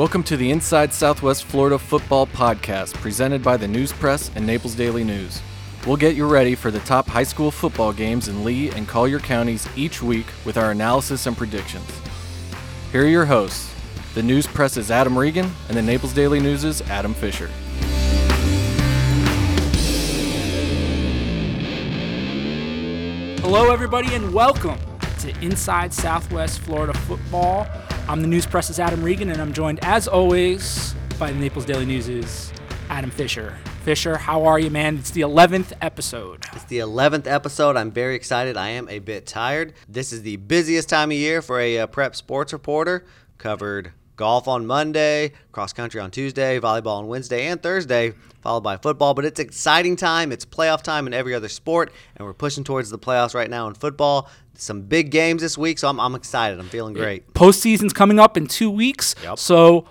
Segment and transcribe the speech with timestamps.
[0.00, 4.74] Welcome to the Inside Southwest Florida Football Podcast, presented by the News Press and Naples
[4.74, 5.42] Daily News.
[5.86, 9.18] We'll get you ready for the top high school football games in Lee and Collier
[9.18, 11.84] counties each week with our analysis and predictions.
[12.92, 13.74] Here are your hosts.
[14.14, 17.48] The News Press is Adam Regan, and the Naples Daily News is Adam Fisher.
[23.42, 24.78] Hello, everybody, and welcome
[25.18, 27.66] to Inside Southwest Florida Football.
[28.10, 31.86] I'm the News Press's Adam Regan, and I'm joined, as always, by the Naples Daily
[31.86, 32.52] News's
[32.88, 33.56] Adam Fisher.
[33.84, 34.96] Fisher, how are you, man?
[34.96, 36.44] It's the 11th episode.
[36.52, 37.76] It's the 11th episode.
[37.76, 38.56] I'm very excited.
[38.56, 39.74] I am a bit tired.
[39.88, 43.06] This is the busiest time of year for a uh, prep sports reporter.
[43.38, 48.76] Covered golf on Monday, cross country on Tuesday, volleyball on Wednesday and Thursday, followed by
[48.76, 49.14] football.
[49.14, 50.30] But it's exciting time.
[50.30, 53.66] It's playoff time in every other sport, and we're pushing towards the playoffs right now
[53.66, 54.28] in football.
[54.54, 56.60] Some big games this week, so I'm, I'm excited.
[56.60, 57.32] I'm feeling great.
[57.32, 59.14] Postseason's coming up in two weeks.
[59.22, 59.38] Yep.
[59.38, 59.88] So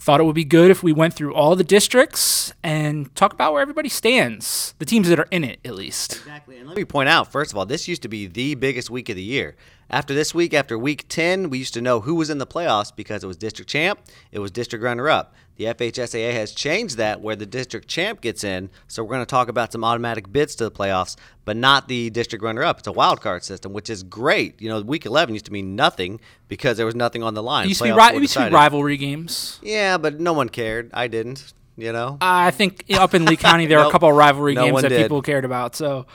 [0.00, 3.52] thought it would be good if we went through all the districts and talk about
[3.52, 6.16] where everybody stands, the teams that are in it at least.
[6.16, 6.56] Exactly.
[6.56, 9.10] And let me point out, first of all, this used to be the biggest week
[9.10, 9.56] of the year.
[9.90, 12.94] After this week, after week 10, we used to know who was in the playoffs
[12.94, 14.00] because it was district champ,
[14.32, 15.34] it was district runner up.
[15.56, 19.26] The FHSAA has changed that where the district champ gets in, so we're going to
[19.26, 22.78] talk about some automatic bids to the playoffs, but not the district runner up.
[22.78, 24.58] It's a wild card system, which is great.
[24.62, 27.66] You know, week 11 used to mean nothing because there was nothing on the line.
[27.66, 29.58] It used to be, ri- used to be rivalry games.
[29.62, 30.90] Yeah, but no one cared.
[30.94, 32.16] I didn't, you know?
[32.22, 34.88] I think up in Lee County there are a couple of rivalry No games that
[34.88, 35.02] did.
[35.02, 35.76] people cared about.
[35.76, 36.06] So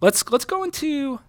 [0.00, 1.20] let's let's go into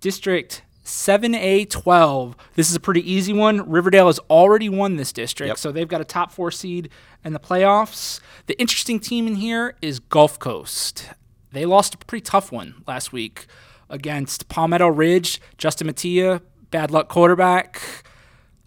[0.00, 2.34] district 7A12.
[2.54, 3.68] This is a pretty easy one.
[3.68, 5.58] Riverdale has already won this district, Yep.
[5.58, 6.88] so they've got a top 4 seed
[7.24, 8.20] in the playoffs.
[8.46, 11.10] The interesting team in here is Gulf Coast.
[11.52, 13.46] They lost a pretty tough one last week
[13.88, 15.40] against Palmetto Ridge.
[15.56, 17.80] Justin Mattia, bad luck quarterback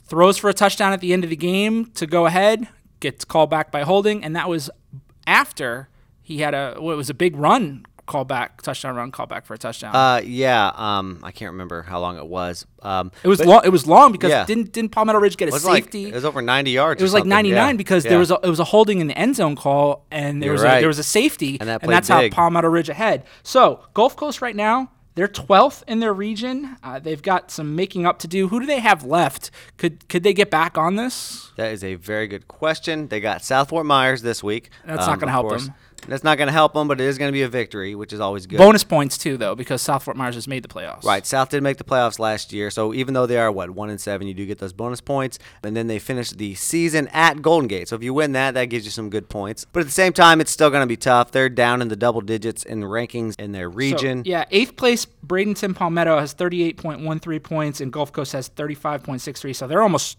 [0.06, 2.68] throws for a touchdown at the end of the game to go ahead,
[3.00, 4.70] gets called back by holding, and that was
[5.28, 5.90] after
[6.22, 9.54] he had a what was a big run call back touchdown run call back for
[9.54, 9.96] a touchdown.
[9.96, 12.66] Uh, yeah, um, I can't remember how long it was.
[12.82, 13.62] Um, it was long.
[13.64, 14.46] It was long because Yeah.
[14.46, 16.08] didn't didn't Palmetto Ridge get a it was like safety?
[16.10, 17.02] it was over 90 yards.
[17.02, 17.78] It was like 99 Yeah.
[17.78, 18.10] because Yeah.
[18.12, 20.54] there was a, it was a holding in the end zone call and there You're
[20.54, 20.78] was right.
[20.78, 22.34] a, there was a safety And that and that's big.
[22.34, 23.24] how Palmetto Ridge ahead.
[23.44, 26.78] So Gulf Coast right now they're 12th in their region.
[26.82, 28.48] Uh, they've got some making up to do.
[28.48, 29.52] Who do they have left?
[29.78, 31.52] Could could they get back on this?
[31.58, 33.10] That is a very good question.
[33.10, 34.70] They got South Fort Myers this week.
[34.86, 35.66] That's not um, gonna help course.
[35.66, 35.76] them.
[36.08, 38.14] That's not going to help them, but it is going to be a victory, which
[38.14, 38.58] is always good.
[38.58, 41.04] Bonus points too though because South Fort Myers has made the playoffs.
[41.04, 43.90] Right, South did make the playoffs last year, so even though they are what one
[43.90, 47.42] and seven, you do get those bonus points, and then they finish the season at
[47.42, 47.88] Golden Gate.
[47.88, 49.66] So if you win that, that gives you some good points.
[49.72, 51.32] But at the same time, it's still going to be tough.
[51.32, 54.24] They're down in the double digits in rankings in their So, region.
[54.26, 59.56] yeah, eighth place Bradenton Palmetto has 38.13 points and Gulf Coast has 35.63.
[59.56, 60.18] So they're almost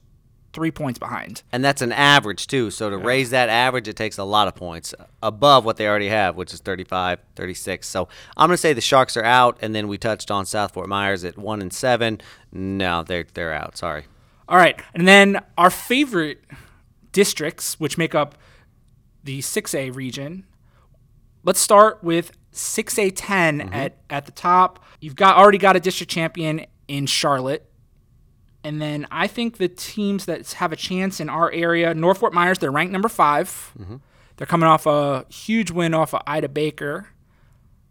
[0.52, 1.42] three points behind.
[1.52, 2.70] And that's an average too.
[2.70, 6.08] So to raise that average, it takes a lot of points above what they already
[6.08, 7.88] have, which is 35, 36.
[7.88, 10.74] So I'm going to say the Sharks are out, and then we touched on South
[10.74, 12.20] Fort Myers at one and seven.
[12.52, 13.76] No, they're they're out.
[13.78, 14.04] Sorry.
[14.48, 16.44] All right, and then our favorite
[17.12, 18.36] districts, which make up
[19.24, 20.44] the 6A region.
[21.44, 23.12] Let's start with 6A10
[23.62, 23.72] Mm-hmm.
[23.74, 24.84] at at the top.
[25.00, 27.68] You've got already got a district champion in Charlotte.
[28.64, 32.32] And then I think the teams that have a chance in our area, North Fort
[32.32, 33.96] Myers, they're ranked number 5 Mm-hmm.
[34.36, 37.08] They're coming off a huge win off of Ida Baker.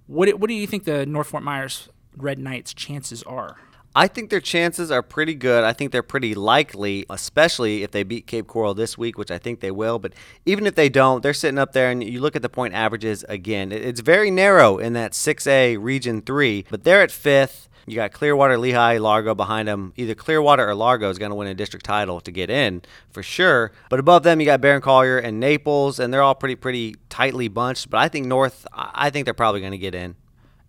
[0.08, 1.88] What do, what do you think the North Fort Myers
[2.18, 3.58] Red Knights' chances are?
[3.96, 5.64] I think their chances are pretty good.
[5.64, 9.38] I think they're pretty likely, especially if they beat Cape Coral this week, which I
[9.38, 10.00] think they will.
[10.00, 10.14] But
[10.46, 13.26] even if they don't, they're sitting up there, and you look at the point averages
[13.28, 13.72] again.
[13.72, 17.68] It's very narrow in that 6A Region 3, but they're at fifth.
[17.88, 19.94] You got Clearwater, Lehigh, Largo behind them.
[19.98, 23.24] Either Clearwater or Largo is going to win a district title to get in for
[23.24, 23.72] sure.
[23.90, 27.48] But above them, you got Barron Collier and Naples, and they're all pretty, pretty tightly
[27.48, 27.90] bunched.
[27.90, 30.16] But I think North, I think they're probably going to get in.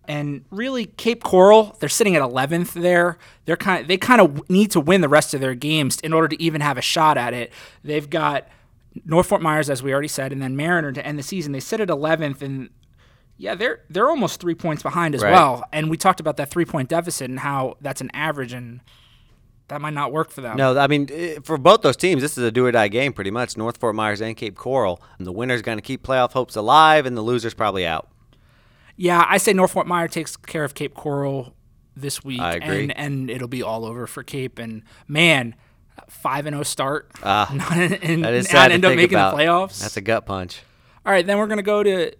[0.05, 3.17] and really Cape Coral, they're sitting at 11th there.
[3.45, 6.27] They're kind they kind of need to win the rest of their games in order
[6.27, 7.53] to even have a shot at it.
[7.83, 8.47] They've got
[9.05, 11.51] North Fort Myers as we already said and then Mariner to end the season.
[11.53, 12.69] They sit at 11th and
[13.37, 15.31] yeah, they're they're almost 3 points behind as Right.
[15.31, 15.63] well.
[15.71, 18.81] And we talked about that 3-point deficit and how that's an average and
[19.69, 20.57] that might not work for them.
[20.57, 23.13] No, I mean eh, for both those teams, this is a do or die game
[23.13, 23.57] pretty much.
[23.57, 25.01] North Fort Myers and Cape Coral.
[25.17, 28.09] And the winner's going to keep playoff hopes alive, and the loser's probably out.
[28.95, 31.55] Yeah, I say North Fort Myers takes care of Cape Coral
[31.95, 32.83] this week I agree.
[32.83, 35.55] and and it'll be all over for Cape and man,
[36.09, 37.09] 5 and 0 start.
[37.23, 37.71] Ah, not,
[38.03, 39.35] and, That is not sad to end up making about.
[39.37, 39.79] the playoffs.
[39.79, 40.61] That's a gut punch.
[41.05, 42.11] All right, then we're going to go to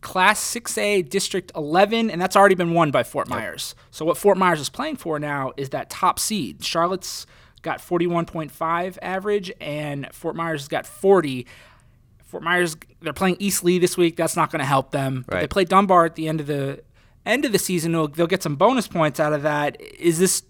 [0.00, 3.74] Class 6A District 11, and that's already been won by Fort Myers.
[3.90, 6.64] So what Fort Myers is playing for now is that top seed.
[6.64, 7.26] Charlotte's
[7.62, 11.46] got 41.5 average, and Fort Myers has got 40.
[12.24, 14.16] Fort Myers, they're playing East Lee this week.
[14.16, 15.24] That's not going to help them.
[15.26, 15.50] But they Right.
[15.50, 16.82] play Dunbar at the end of the
[17.26, 17.92] end of the season.
[17.92, 19.80] They'll, they'll get some bonus points out of that.
[19.80, 20.42] Is this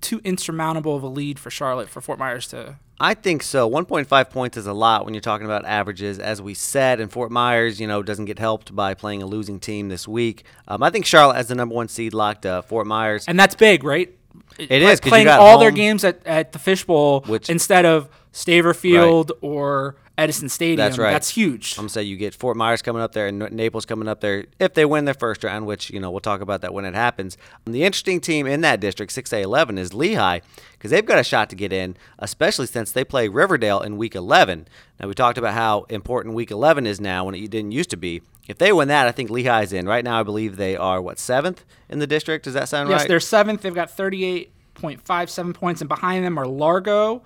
[0.00, 2.76] too insurmountable of a lead for Charlotte for Fort Myers to?
[3.02, 3.68] I think so.
[3.68, 6.18] 1.5 points is a lot when you're talking about averages.
[6.18, 9.58] As we said, and Fort Myers, you know, doesn't get helped by playing a losing
[9.58, 10.44] team this week.
[10.68, 12.68] Um, I think Charlotte has the number one seed locked up.
[12.68, 14.14] Fort Myers, And that's big, right?
[14.58, 18.10] It is, 'cause you playing all their games at, at the Fishbowl Which- instead of
[18.34, 20.76] Staver Field or Edison Stadium.
[20.76, 21.12] That's right.
[21.12, 21.78] That's huge.
[21.78, 24.74] I'm gonna you get Fort Myers coming up there and Naples coming up there if
[24.74, 27.38] they win their first round, which you know we'll talk about that when it happens.
[27.64, 30.40] the interesting team in that district, 6A11, is Lehigh
[30.72, 34.14] because they've got a shot to get in, especially since they play Riverdale in Week
[34.14, 34.68] 11.
[35.00, 37.96] Now we talked about how important Week 11 is now when it didn't used to
[37.96, 38.20] be.
[38.46, 39.86] If they win that, I think Lehigh's in.
[39.86, 42.44] Right now, I believe they are what seventh in the district.
[42.44, 43.02] Does that sound yes, right?
[43.02, 43.62] Yes, they're seventh.
[43.62, 47.22] They've got 38.57 points, and behind them are Largo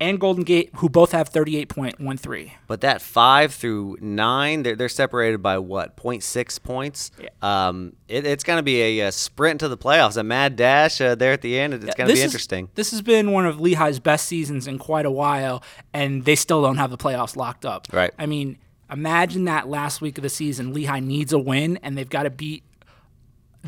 [0.00, 2.52] and Golden Gate, who both have 38.13.
[2.66, 7.10] But that five through nine, they're, they're separated by what, 0.6 points?
[7.42, 11.00] Um, it, it's going to be a, uh sprint to the playoffs, a mad dash
[11.00, 11.74] uh, there at the end.
[11.74, 12.68] It's going to be is- interesting.
[12.74, 15.62] this has been one of Lehigh's best seasons in quite a while,
[15.92, 17.88] and they still don't have the playoffs locked up.
[17.92, 18.12] Right.
[18.18, 18.58] I mean,
[18.90, 22.30] imagine that last week of the season, Lehigh needs a win, and they've got to
[22.30, 22.62] beat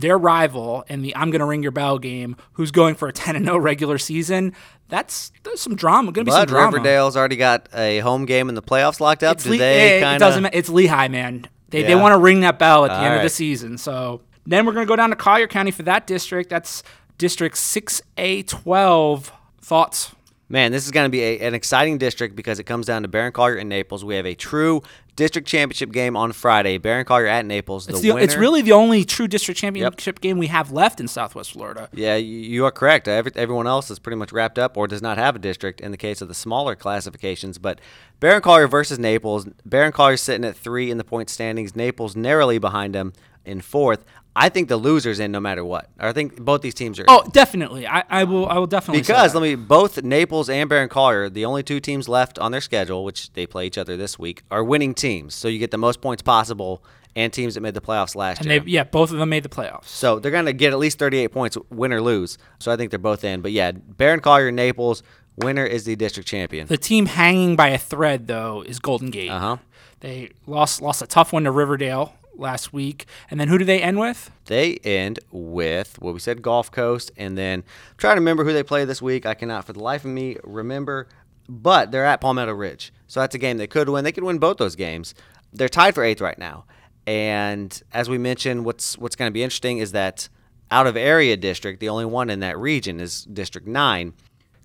[0.00, 3.12] their rival in the I'm going to ring your bell game, who's going for a
[3.14, 4.54] 10 and 0 regular season.
[4.88, 6.10] That's there's some drama.
[6.12, 6.76] Going to be some But drama.
[6.76, 9.36] Riverdale's already got a home game in the playoffs locked up.
[9.36, 10.46] It's Do Le- they it kind doesn't.
[10.46, 11.46] It's Lehigh, man.
[11.68, 13.78] They they want to ring that bell at the All end of the season.
[13.78, 16.50] So then we're gonna go down to Collier County for that district.
[16.50, 16.82] That's
[17.18, 19.32] District Six A twelve.
[19.62, 20.12] Thoughts?
[20.52, 23.08] Man, this is going to be a, an exciting district because it comes down to
[23.08, 24.04] Barron Collier and Naples.
[24.04, 24.82] We have a true
[25.14, 26.76] district championship game on Friday.
[26.76, 27.86] Barron Collier at Naples.
[27.86, 31.06] The It's, the, it's really the only true district championship game we have left in
[31.06, 31.88] Southwest Florida.
[31.92, 33.06] Yeah, you- are correct.
[33.06, 35.80] Uh, every, everyone else is pretty much wrapped up or does not have a district
[35.80, 37.56] in the case of the smaller classifications.
[37.58, 37.80] But
[38.18, 39.46] Barron Collier versus Naples.
[39.64, 41.76] Barron Collier's sitting at three in the point standings.
[41.76, 43.12] Naples narrowly behind him
[43.44, 44.04] in fourth.
[44.36, 45.90] I think the loser's in no matter what.
[45.98, 47.04] I think both these teams are.
[47.08, 47.86] Oh, definitely.
[47.86, 48.46] I, I will.
[48.46, 52.08] I will definitely because let me both Naples and Barron Collier, the only two teams
[52.08, 55.34] left on their schedule, which they play each other this week, are winning teams.
[55.34, 56.84] So you get the most points possible
[57.16, 58.60] and teams that made the playoffs last and year.
[58.60, 59.86] they yeah, both of them made the playoffs.
[59.86, 62.38] So they're going to get at least 38 points, win or lose.
[62.60, 63.40] So I think they're both in.
[63.40, 65.02] But yeah, Barron Collier, Naples,
[65.36, 66.68] winner is the district champion.
[66.68, 69.30] The team hanging by a thread though is Golden Gate.
[69.30, 69.56] Uh huh.
[70.00, 73.80] They lost lost a tough one to Riverdale last week, and then who do they
[73.80, 74.30] end with?
[74.46, 78.52] They end with what we said, Gulf Coast, and then I'm trying to remember who
[78.52, 79.26] they play this week.
[79.26, 81.08] I cannot for the life of me remember,
[81.48, 84.04] but they're at Palmetto Ridge, so that's a game they could win.
[84.04, 85.14] They could win both those games.
[85.52, 86.64] They're tied for eighth right now,
[87.06, 90.28] and as we mentioned, what's what's going to be interesting is that
[90.70, 94.14] out of area district, the only one in that region is District Nine.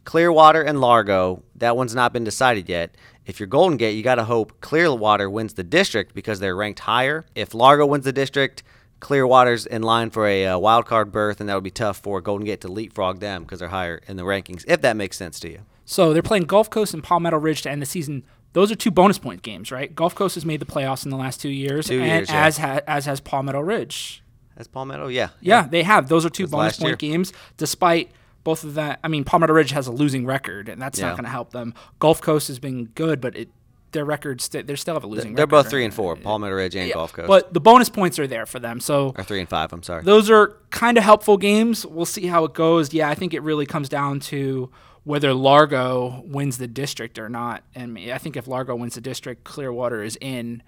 [0.03, 2.95] Clearwater and Largo, that one's not been decided yet.
[3.25, 6.79] If you're Golden Gate, you got to hope Clearwater wins the district because they're ranked
[6.81, 7.25] higher.
[7.33, 8.61] If Largo wins the district,
[8.99, 12.21] Clearwater's in line for a uh, wild card berth, and that would be tough for
[12.21, 14.63] Golden Gate to leapfrog them because they're higher in the rankings.
[14.67, 15.59] If that makes sense to you.
[15.85, 18.23] So they're playing Gulf Coast and Palmetto Ridge to end the season.
[18.53, 19.93] Those are two bonus point games, right?
[19.93, 22.45] Gulf Coast has made the playoffs in the last two years, Two and years, yeah.
[22.45, 24.23] as ha- as has Palmetto Ridge.
[24.57, 26.07] As Palmetto, yeah, Yeah, they have.
[26.07, 26.91] Those are two bonus last year.
[26.91, 28.11] point games, despite
[28.45, 28.99] both of that.
[29.03, 31.07] I mean, Palmetto Ridge has a losing record, and that's Yeah.
[31.07, 31.73] not going to help them.
[31.99, 33.49] Gulf Coast has been good, but it
[33.91, 35.35] their records st- they still have a losing.
[35.35, 35.63] They're record.
[35.63, 36.17] both three and four.
[36.17, 38.81] Palmetto Ridge and Yeah, Gulf Coast, But the bonus points are there for them.
[38.81, 39.71] So or three and five.
[39.71, 40.03] I'm sorry.
[40.03, 41.85] those are kind of helpful games.
[41.85, 42.93] We'll see how it goes.
[42.93, 44.69] Yeah, I think it really comes down to
[45.05, 47.63] whether Largo wins the district or not.
[47.73, 50.61] And I think if Largo wins the district, Clearwater is in,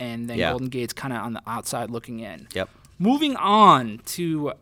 [0.00, 0.50] and then Yeah.
[0.50, 2.48] Golden Gate's kind of on the outside looking in.
[2.54, 2.68] Yep.
[2.98, 4.52] Moving on to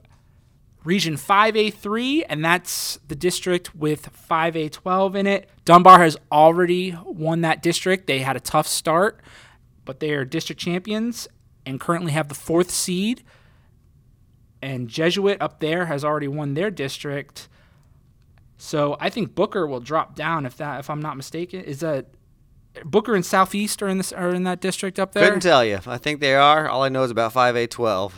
[0.87, 5.51] Region 5A3, and that's the district with 5A12 in it.
[5.65, 8.07] Dunbar has already won that district.
[8.07, 9.21] They had a tough start,
[9.85, 11.27] but they are district champions
[11.67, 13.25] and currently have the fourth seed.
[14.63, 17.49] And Jesuit up there has already won their district.
[18.57, 21.63] So I think Booker will drop down if that if I'm not mistaken.
[21.63, 22.07] Is that
[22.85, 25.25] Booker and Southeast are in this are in that district up there?
[25.25, 25.81] Couldn't tell you.
[25.87, 26.69] I think they are.
[26.69, 28.15] All I know is about five eight twelve.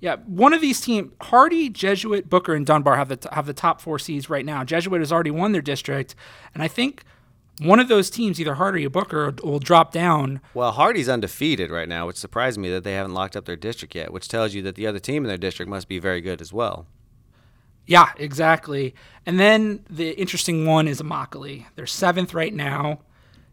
[0.00, 3.54] Yeah, one of these teams, Hardy, Jesuit, Booker, and Dunbar have the t- have the
[3.54, 4.62] top four seeds right now.
[4.62, 6.14] Jesuit has already won their district,
[6.52, 7.02] and I think
[7.60, 10.42] one of those teams, either Hardy or Booker, will drop down.
[10.52, 13.94] Well, Hardy's undefeated right now, which surprised me that they haven't locked up their district
[13.94, 16.42] yet, which tells you that the other team in their district must be very good
[16.42, 16.86] as well.
[17.86, 18.94] Yeah, exactly.
[19.24, 21.66] And then the interesting one is Immokalee.
[21.76, 23.00] They're seventh right now.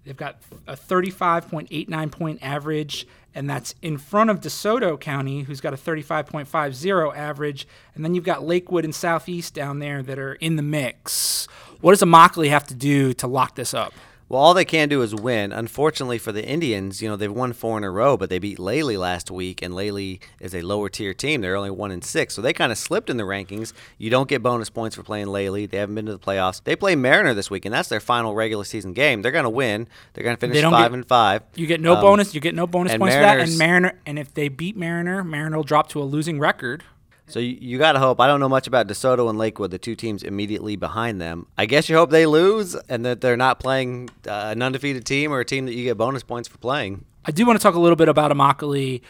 [0.05, 5.74] They've got a 35.89 point average, and that's in front of DeSoto County, who's got
[5.74, 7.67] a 35.50 average.
[7.95, 11.48] And then you've got Lakewood and Southeast down there that are in the mix.
[11.81, 13.93] What does Immokalee have to do to lock this up?
[14.33, 15.51] Well, all they can do is win.
[15.51, 18.57] Unfortunately for the Indians, you know, they've won four in a row, but they beat
[18.57, 21.41] Lely last week, and Lely is a lower tier team.
[21.41, 23.73] They're only one in six, so they kind of slipped in the rankings.
[23.99, 25.67] You don't get bonus points for playing Lely.
[25.67, 26.63] They haven't been to the playoffs.
[26.63, 29.21] They play Mariner this week, and that's their final regular season game.
[29.21, 29.87] They're going to win.
[30.13, 31.43] They're going to finish don't five get- and five.
[31.53, 32.33] You get no Um, bonus.
[32.33, 33.39] You get no bonus points for that.
[33.39, 36.83] And Mariner, and if they beat Mariner, Mariner will drop to a losing record.
[37.27, 38.19] So you, you got to hope.
[38.19, 41.47] I don't know much about DeSoto and Lakewood, the two teams immediately behind them.
[41.57, 45.31] I guess you hope they lose and that they're not playing uh, an undefeated team
[45.31, 47.05] or a team that you get bonus points for playing.
[47.25, 49.01] I do want to talk a little bit about Immokalee.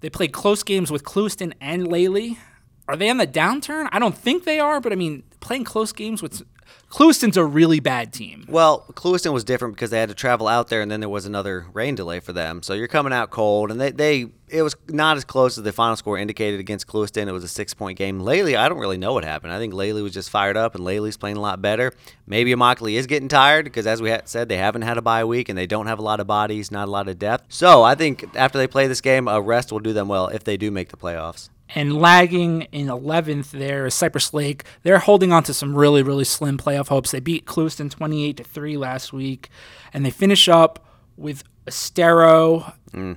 [0.00, 2.38] They played close games with Clewiston and Lely.
[2.90, 3.88] Are they on the downturn?
[3.92, 6.42] I don't think they are, but I mean, playing close games with
[6.90, 8.44] Clewiston's a really bad team.
[8.48, 11.24] Well, Clewiston was different because they had to travel out there, and then there was
[11.24, 12.64] another rain delay for them.
[12.64, 15.72] So you're coming out cold, and they, they it was not as close as the
[15.72, 17.28] final score indicated against Clewiston.
[17.28, 18.18] It was a six point game.
[18.18, 19.52] Lely, I don't really know what happened.
[19.52, 21.92] I think Lely was just fired up, and Lely's playing a lot better.
[22.26, 25.48] Maybe Immokalee is getting tired because, as we said, they haven't had a bye week,
[25.48, 27.44] and they don't have a lot of bodies, not a lot of depth.
[27.50, 30.42] So I think after they play this game, a rest will do them well if
[30.42, 31.50] they do make the playoffs.
[31.74, 34.64] And lagging in 11th there is Cypress Lake.
[34.82, 37.10] They're holding on to some really, really slim playoff hopes.
[37.12, 39.50] They beat Clewiston 28 to 3 last week,
[39.92, 40.84] and they finish up
[41.16, 42.72] with Estero.
[42.92, 43.16] Mm.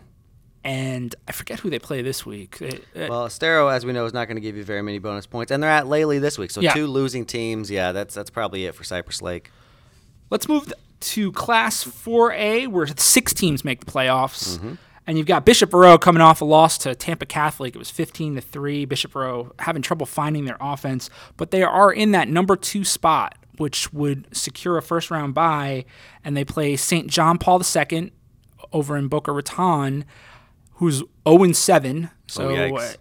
[0.65, 2.61] And I forget who they play this week.
[2.61, 4.97] It- it- Well, Estero, as we know, is not going to give you very many
[4.99, 6.51] bonus points, and they're at Lely this week.
[6.51, 6.73] So Yeah.
[6.73, 7.69] two losing teams.
[7.69, 9.51] Yeah, that's that's probably it for Cypress Lake.
[10.29, 14.57] Let's move to Class 4A, where six teams make the playoffs.
[14.57, 14.73] Mm-hmm.
[15.05, 17.75] And you've got Bishop Verot coming off a loss to Tampa Catholic.
[17.75, 18.85] It was 15 to 3.
[18.85, 23.37] Bishop Verot having trouble finding their offense, but they are in that number two spot,
[23.57, 25.85] which would secure a first round bye.
[26.23, 27.07] And they play St.
[27.07, 28.13] John Paul II
[28.71, 30.05] over in Boca Raton,
[30.75, 32.09] who's 0 7.
[32.27, 32.93] So uh,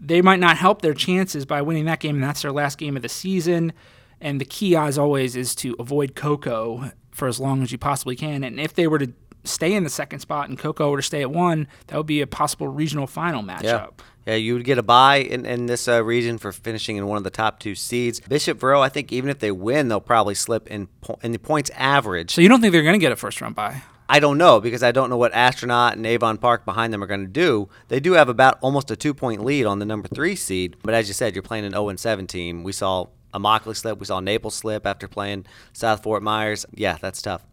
[0.00, 2.96] they might not help their chances by winning that game, and that's their last game
[2.96, 3.72] of the season.
[4.20, 8.16] And the key, as always, is to avoid Cocoa for as long as you possibly
[8.16, 8.42] can.
[8.42, 9.12] And if they were to
[9.44, 12.20] stay in the second spot and Cocoa were to stay at one, that would be
[12.20, 13.62] a possible regional final matchup.
[13.62, 13.86] Yeah.
[14.26, 17.18] Yeah, you would get a bye in, in this uh, region for finishing in one
[17.18, 18.20] of the top two seeds.
[18.20, 21.38] Bishop Verot, I think even if they win, they'll probably slip in po- in the
[21.38, 22.30] points average.
[22.30, 23.82] So you don't think they're going to get a first round bye?
[24.08, 27.06] I don't know because I don't know what Astronaut and Avon Park behind them are
[27.06, 27.68] going to do.
[27.88, 30.94] They do have about almost a two point lead on the number three seed, but
[30.94, 32.64] as you said, you're playing an 0 7 team.
[32.64, 36.64] We saw Immokalee slip, we saw Naples slip after playing South Fort Myers.
[36.72, 37.44] Yeah, that's tough.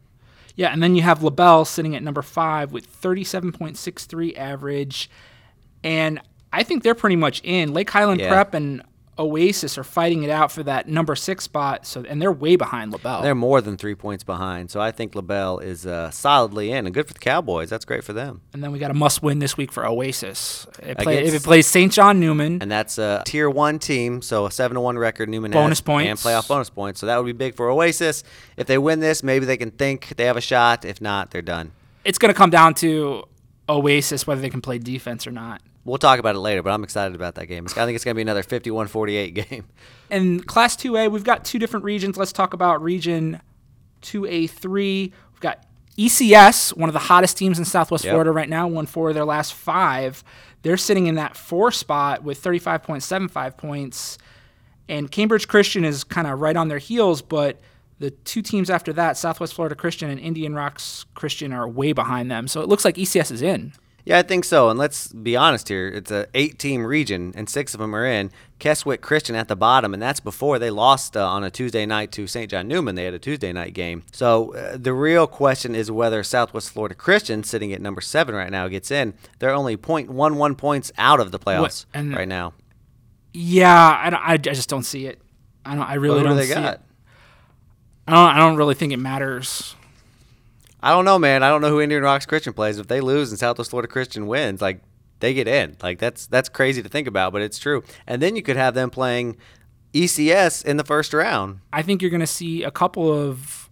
[0.55, 5.10] Yeah, and then you have LaBelle sitting at number five with 37.63 average.
[5.84, 6.20] And
[6.53, 7.74] I think they're pretty much in.
[7.74, 8.29] Lake Highland Yeah.
[8.29, 8.81] Prep and
[9.21, 11.85] Oasis are fighting it out for that number six spot.
[11.85, 13.21] So and they're way behind LaBelle.
[13.21, 16.93] They're more than three points behind, so I think LaBelle is uh, solidly in, and
[16.93, 17.69] good for the Cowboys.
[17.69, 18.41] That's great for them.
[18.53, 20.65] and then we got a must win this week for Oasis.
[20.81, 21.91] It, play, Against- if it plays St.
[21.91, 25.29] John Neumann, And that's a tier one team, so a seven to one record.
[25.29, 26.09] Neumann Bonus points.
[26.09, 26.99] and playoff bonus points.
[26.99, 28.23] So that would be big for Oasis.
[28.57, 30.83] If they win this, maybe they can think they have a shot.
[30.83, 31.71] If not, they're done.
[32.03, 33.25] it's going to come down to
[33.69, 35.61] Oasis whether they can play defense or not.
[35.83, 37.65] We'll talk about it later, but I'm excited about that game.
[37.65, 39.65] It's- I think it's going to be another 51-48 game.
[40.11, 42.17] In Class 2A, we've got two different regions.
[42.17, 43.41] Let's talk about Region
[44.01, 45.11] 2A3.
[45.31, 45.65] We've got
[45.97, 48.11] ECS, one of the hottest teams in Southwest Yep.
[48.13, 50.23] Florida right now, won four of their last five.
[50.61, 54.17] They're sitting in that four spot with 35.75 points.
[54.88, 57.59] And Cambridge Christian is kind of right on their heels, but
[58.00, 62.29] the two teams after that, Southwest Florida Christian and Indian Rocks Christian, are way behind
[62.31, 62.47] them.
[62.47, 63.73] So it looks like ECS is in.
[64.05, 64.70] Yeah, I think so.
[64.70, 65.88] And let's be honest here.
[65.88, 68.31] It's a eight-team region, and six of them are in.
[68.60, 72.12] Keswick Christian at the bottom, and that's before they lost uh, on a Tuesday night
[72.13, 72.50] to St.
[72.50, 72.96] John Neumann.
[72.96, 74.03] They had a Tuesday night game.
[74.12, 78.51] So uh, the real question is whether Southwest Florida Christian, sitting at number seven right
[78.51, 79.13] now, gets in.
[79.39, 82.53] They're only 0.11 points out of the playoffs and- right now.
[83.34, 85.22] Yeah, I, don't- I, just don't see it.
[85.65, 85.86] I don't.
[85.88, 86.74] I really do don't they see got?
[86.75, 86.81] it.
[88.08, 88.36] I don't.
[88.36, 89.75] I don't really think it matters.
[90.83, 91.43] I don't know, man.
[91.43, 92.79] I don't know who Indian Rocks Christian plays.
[92.79, 94.81] If they lose and Southwest Florida Christian wins, like
[95.19, 95.77] they get in.
[95.81, 97.83] Like that's that's crazy to think about, but it's true.
[98.07, 99.38] And then you could have them playing
[99.93, 101.59] ECS in the first round.
[101.71, 103.69] I think you're going to see a couple of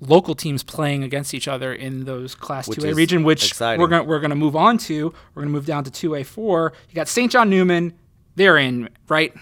[0.00, 3.80] local teams playing against each other in those Class Which 2A region, which exciting.
[3.80, 5.14] we're going we're going to move on to.
[5.34, 6.72] We're going to move down to 2A4.
[6.88, 7.30] You got St.
[7.30, 7.94] John Neumann.
[8.36, 9.34] They're in, right?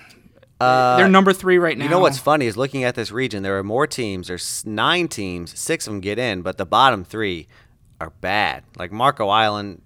[0.60, 1.84] They're number three right now.
[1.84, 4.28] Uh, You know what's funny is looking at this region, there are more teams.
[4.28, 7.46] There's nine teams, six of them get in, but the bottom three
[8.00, 8.64] are bad.
[8.76, 9.82] Like Marco Island,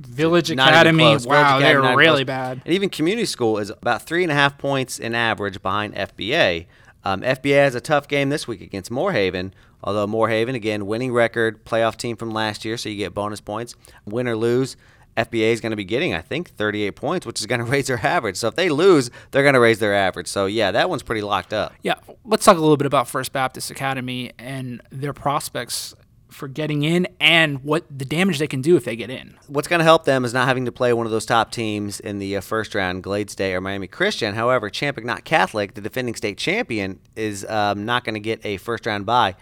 [0.00, 1.24] Village Academy, close.
[1.24, 2.26] Village wow, Academy, they're really close.
[2.26, 2.62] bad.
[2.64, 6.66] And even community school is about three and a half points in average behind FBA.
[7.04, 10.86] Um, FBA has a tough game this week against Moore Haven, although Moore Haven, again,
[10.86, 13.74] winning record, playoff team from last year, so you get bonus points.
[14.04, 14.76] Win or lose.
[15.16, 17.86] FBA is going to be getting, I think, 38 points, which is going to raise
[17.86, 18.36] their average.
[18.36, 20.28] So if they lose, they're going to raise their average.
[20.28, 21.74] So yeah, that one's pretty locked up.
[21.82, 25.94] Yeah, let's talk a little bit about First Baptist Academy and their prospects
[26.32, 29.36] for getting in and what the damage they can do if they get in.
[29.46, 32.00] What's going to help them is not having to play one of those top teams
[32.00, 34.34] in the uh, first round, Glades Day or Miami Christian.
[34.34, 38.86] However, Champagnat Catholic, the defending state champion, is um, not going to get a first
[38.86, 39.36] round bye.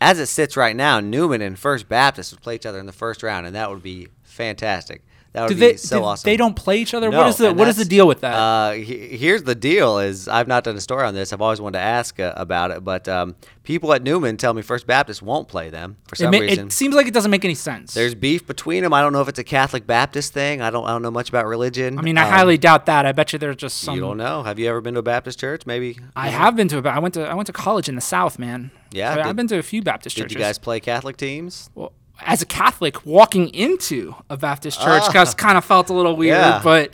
[0.00, 2.92] As it sits right now, Neumann and First Baptist would play each other in the
[2.92, 5.02] first round, and that would be fantastic.
[5.34, 6.26] That would Do be they, so awesome.
[6.28, 7.10] They don't play each other.
[7.10, 8.34] No, what is the what is the deal with that?
[8.34, 11.32] Uh, he- here's the deal: is I've not done a story on this.
[11.32, 14.62] I've always wanted to ask uh, about it, but um, people at Neumann tell me
[14.62, 16.68] First Baptist won't play them for it, some ma- reason.
[16.68, 17.94] it seems like it doesn't make any sense.
[17.94, 18.92] There's beef between them.
[18.94, 20.62] I don't know if it's a Catholic Baptist thing.
[20.62, 20.84] I don't.
[20.84, 21.98] I don't know much about religion.
[21.98, 23.04] I mean, I Um, highly doubt that.
[23.04, 23.96] I bet you there's just some.
[23.96, 24.44] You don't know.
[24.44, 25.66] Have you ever been to a Baptist church?
[25.66, 25.98] Maybe.
[26.14, 26.88] I have been to a.
[26.88, 28.70] I went to I went to college in the South, man.
[28.92, 30.34] Yeah, So did- I've been to a few Baptist Did churches.
[30.34, 31.70] Did you guys play Catholic teams?
[31.74, 36.16] well, as a Catholic, walking into a Baptist church just kind of felt a little
[36.16, 36.36] weird.
[36.38, 36.56] Ah.
[36.56, 36.60] Yeah.
[36.62, 36.92] But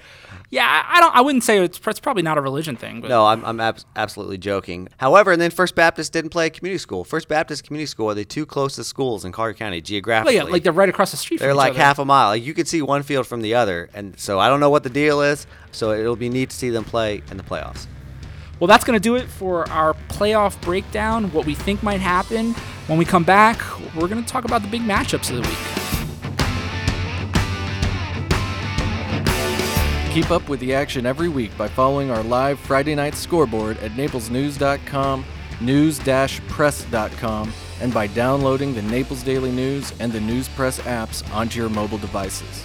[0.50, 1.14] yeah, I don't.
[1.14, 3.00] I wouldn't say it's, it's probably not a religion thing.
[3.00, 4.88] But No, I'm, I'm abs- absolutely joking.
[4.96, 7.04] However, and then First Baptist didn't play community school.
[7.04, 10.34] First Baptist Community School are the two closest schools in Collier County geographically.
[10.36, 11.38] yeah, like they're right across the street.
[11.38, 11.78] They're from each like other.
[11.80, 12.28] half a mile.
[12.30, 14.82] Like you could see one field from the other, and so I don't know what
[14.82, 15.46] the deal is.
[15.70, 17.86] So it'll be neat to see them play in the playoffs.
[18.60, 21.32] Well, that's going to do it for our playoff breakdown.
[21.32, 22.52] What we think might happen.
[22.88, 23.58] When we come back,
[23.96, 25.58] we're going to talk about the big matchups of the week.
[30.12, 33.92] Keep up with the action every week by following our live Friday night scoreboard at
[33.92, 35.24] naplesnews.com,
[35.60, 41.70] news-press.com, and by downloading the Naples Daily News and the News Press apps onto your
[41.70, 42.64] mobile devices.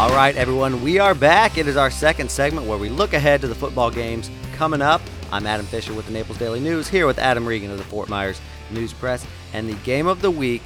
[0.00, 1.58] All right, everyone, we are back.
[1.58, 5.02] It is our second segment where we look ahead to the football games coming up.
[5.30, 8.08] I'm Adam Fisher with the Naples Daily News, here with Adam Regan of the Fort
[8.08, 8.40] Myers
[8.70, 10.62] News Press, and the game of the week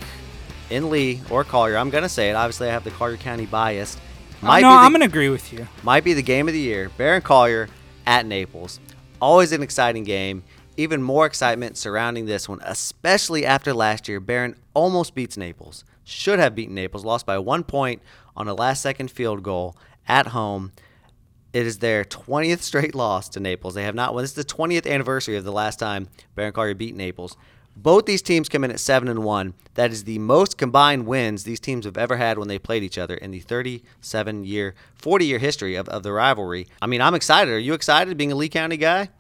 [0.71, 1.77] in Lee or Collier.
[1.77, 2.35] I'm going to say it.
[2.35, 3.97] Obviously, I have the Collier County bias.
[4.41, 5.67] Oh, no, be the- I'm going to agree with you.
[5.83, 6.93] might be the game of the year.
[6.97, 7.69] Barron Collier
[8.07, 8.79] at Naples.
[9.21, 10.45] Always an exciting game.
[10.77, 14.21] Even more excitement surrounding this one, especially after last year.
[14.21, 15.83] Barron almost beats Naples.
[16.05, 17.05] Should have beaten Naples.
[17.05, 18.01] Lost by one point
[18.37, 19.77] on a last second field goal
[20.09, 20.73] at home.
[21.53, 23.75] It is their 20th straight loss to Naples.
[23.75, 24.25] They have not won.
[24.25, 27.37] This is the 20th anniversary of the last time Barron Collier beat Naples.
[27.77, 29.55] Both these teams come in at 7 and 1.
[29.75, 32.99] That is the most combined wins these teams have ever had when they played each
[32.99, 36.67] other in the 37 year, 40 year history of, of the rivalry.
[36.83, 37.53] I mean, I'm excited.
[37.53, 39.11] Are you excited being a Lee County guy?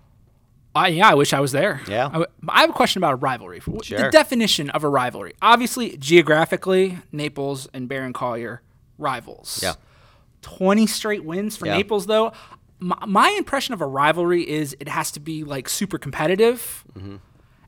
[0.76, 1.80] I, yeah, I wish I was there.
[1.88, 2.08] Yeah.
[2.12, 3.60] I, I have a question about a rivalry.
[3.60, 5.34] W- The definition of a rivalry.
[5.40, 8.60] Obviously, geographically, Naples and Barron Collier
[8.98, 9.60] rivals.
[9.62, 9.74] Yeah.
[10.42, 11.76] 20 straight wins for Yeah.
[11.76, 12.32] Naples, though.
[12.80, 16.84] My, my impression of a rivalry is it has to be like super competitive.
[16.94, 17.16] Mm-hmm.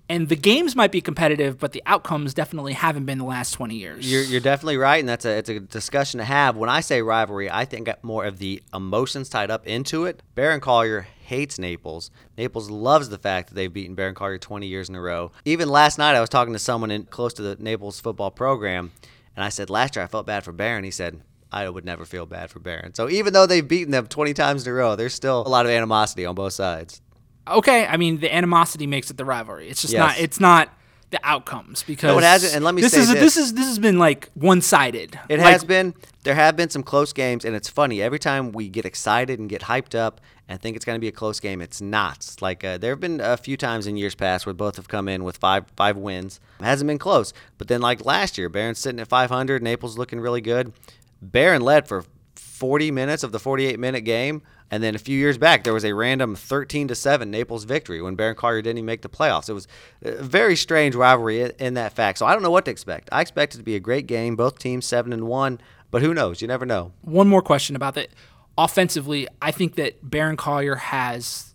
[0.09, 3.75] And the games might be competitive, but the outcomes definitely haven't been the last 20
[3.75, 4.11] years.
[4.11, 6.57] You're, you're definitely right, and that's a it's a discussion to have.
[6.57, 10.23] When I say rivalry, I think more of the emotions tied up into it.
[10.37, 12.13] Barron Collier hates Naples.
[12.39, 15.33] Naples loves the fact that they've beaten Barron Collier 20 years in a row.
[15.45, 18.93] Even last night, I was talking to someone in close to the Naples football program,
[19.37, 20.85] and I said last year I felt bad for Barron.
[20.85, 21.21] He said.
[21.53, 22.93] I would never feel bad for Barron.
[22.95, 25.65] So even though they've beaten them 20 times in a row, there's still a lot
[25.65, 27.01] of animosity on both sides.
[27.47, 29.69] okay, I mean the animosity makes it the rivalry.
[29.69, 30.01] It's just Yes.
[30.01, 30.19] not.
[30.19, 30.69] It's not
[31.11, 33.21] the outcomes because no, it hasn't, and let me this say is this.
[33.21, 35.19] this is this has been like one sided.
[35.29, 35.95] It has been.
[36.25, 38.03] There have been some close games, and it's funny.
[38.03, 41.09] Every time we get excited and get hyped up and think it's going to be
[41.09, 42.37] a close game, it's not.
[42.41, 45.09] Like uh, there have been a few times in years past where both have come
[45.09, 46.41] in with five five wins.
[46.61, 47.33] It hasn't been close.
[47.59, 49.63] But then, like last year, Barron's sitting at 500.
[49.63, 50.73] Naples looking really good.
[51.21, 52.05] Barron led for
[52.35, 54.43] 40 minutes of the 48 minute game.
[54.71, 58.03] And then a few years back, there was a random 13 to 7 Naples victory
[58.03, 59.49] when Barron Collier didn't even make the playoffs.
[59.49, 59.69] It was
[60.03, 62.19] a very strange rivalry in, that fact.
[62.19, 63.09] So I don't know what to expect.
[63.13, 64.35] I expect it to be a great game.
[64.35, 65.61] Both teams 7 and 1,
[65.93, 66.43] but who knows?
[66.43, 66.93] You never know.
[67.03, 68.09] one more question about that.
[68.59, 71.55] Offensively, I think that Barron Collier has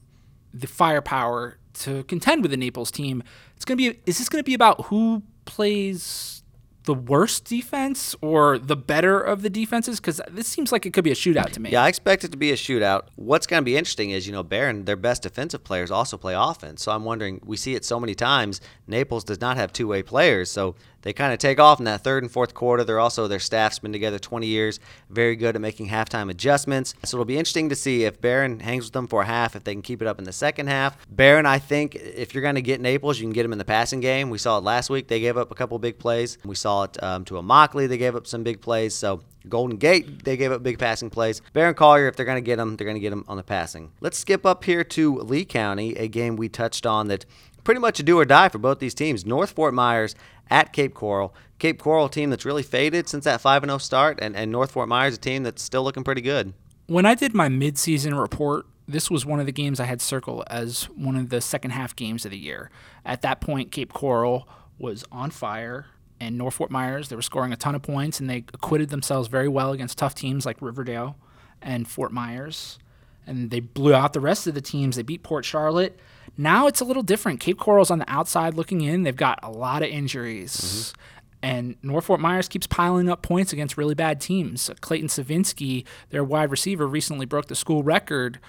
[0.53, 3.23] the firepower to contend with the Naples team.
[3.55, 3.99] It's gonna be.
[4.05, 6.43] Is this gonna be about who plays
[6.85, 9.99] the worst defense or the better of the defenses?
[9.99, 11.69] Because this seems like it could be a shootout to me.
[11.69, 13.03] Yeah, I expect it to be a shootout.
[13.15, 16.33] What's going to be interesting is, you know, Barron, their best defensive players also play
[16.35, 16.81] offense.
[16.81, 18.61] So I'm wondering, we see it so many times.
[18.87, 20.49] Naples does not have two way players.
[20.49, 22.83] So they kind of take off in that third and fourth quarter.
[22.83, 26.93] They're also, their staff's been together 20 years, very good at making halftime adjustments.
[27.03, 29.63] So it'll be interesting to see if Barron hangs with them for a half, if
[29.63, 30.97] they can keep it up in the second half.
[31.09, 33.65] Barron, I think, if you're going to get Naples, you can get them in the
[33.65, 34.29] passing game.
[34.29, 35.07] We saw it last week.
[35.07, 36.37] They gave up a couple big plays.
[36.45, 37.51] We saw it um, to a.
[37.87, 38.95] They gave up some big plays.
[38.95, 41.41] So Golden Gate, they gave up big passing plays.
[41.53, 43.43] Barron Collier, if they're going to get them, they're going to get them on the
[43.43, 43.91] passing.
[43.99, 47.25] Let's skip up here to Lee County, a game we touched on that
[47.63, 49.26] pretty much a do or die for both these teams.
[49.26, 50.15] North Fort Myers
[50.50, 51.34] at Cape Coral.
[51.60, 54.89] Cape Coral team that's really faded since that 5 0 start, and, and North Fort
[54.89, 56.54] Myers a team that's still looking pretty good.
[56.88, 60.43] When I did my midseason report, this was one of the games I had circled
[60.47, 62.69] as one of the second half games of the year.
[63.06, 64.47] At that point, Cape Coral
[64.78, 65.86] was on fire,
[66.19, 69.28] and North Fort Myers, they were scoring a ton of points, and they acquitted themselves
[69.28, 71.15] very well against tough teams like Riverdale
[71.62, 72.80] and Fort Myers.
[73.26, 74.95] And they blew out the rest of the teams.
[74.95, 76.00] They beat Port Charlotte.
[76.38, 77.39] Now it's a little different.
[77.39, 79.03] Cape Coral's on the outside looking in.
[79.03, 80.53] They've got a lot of injuries.
[80.53, 81.01] Mm-hmm.
[81.43, 84.69] And North Fort Myers keeps piling up points against really bad teams.
[84.81, 88.39] Clayton Savinsky, their wide receiver, recently broke the school record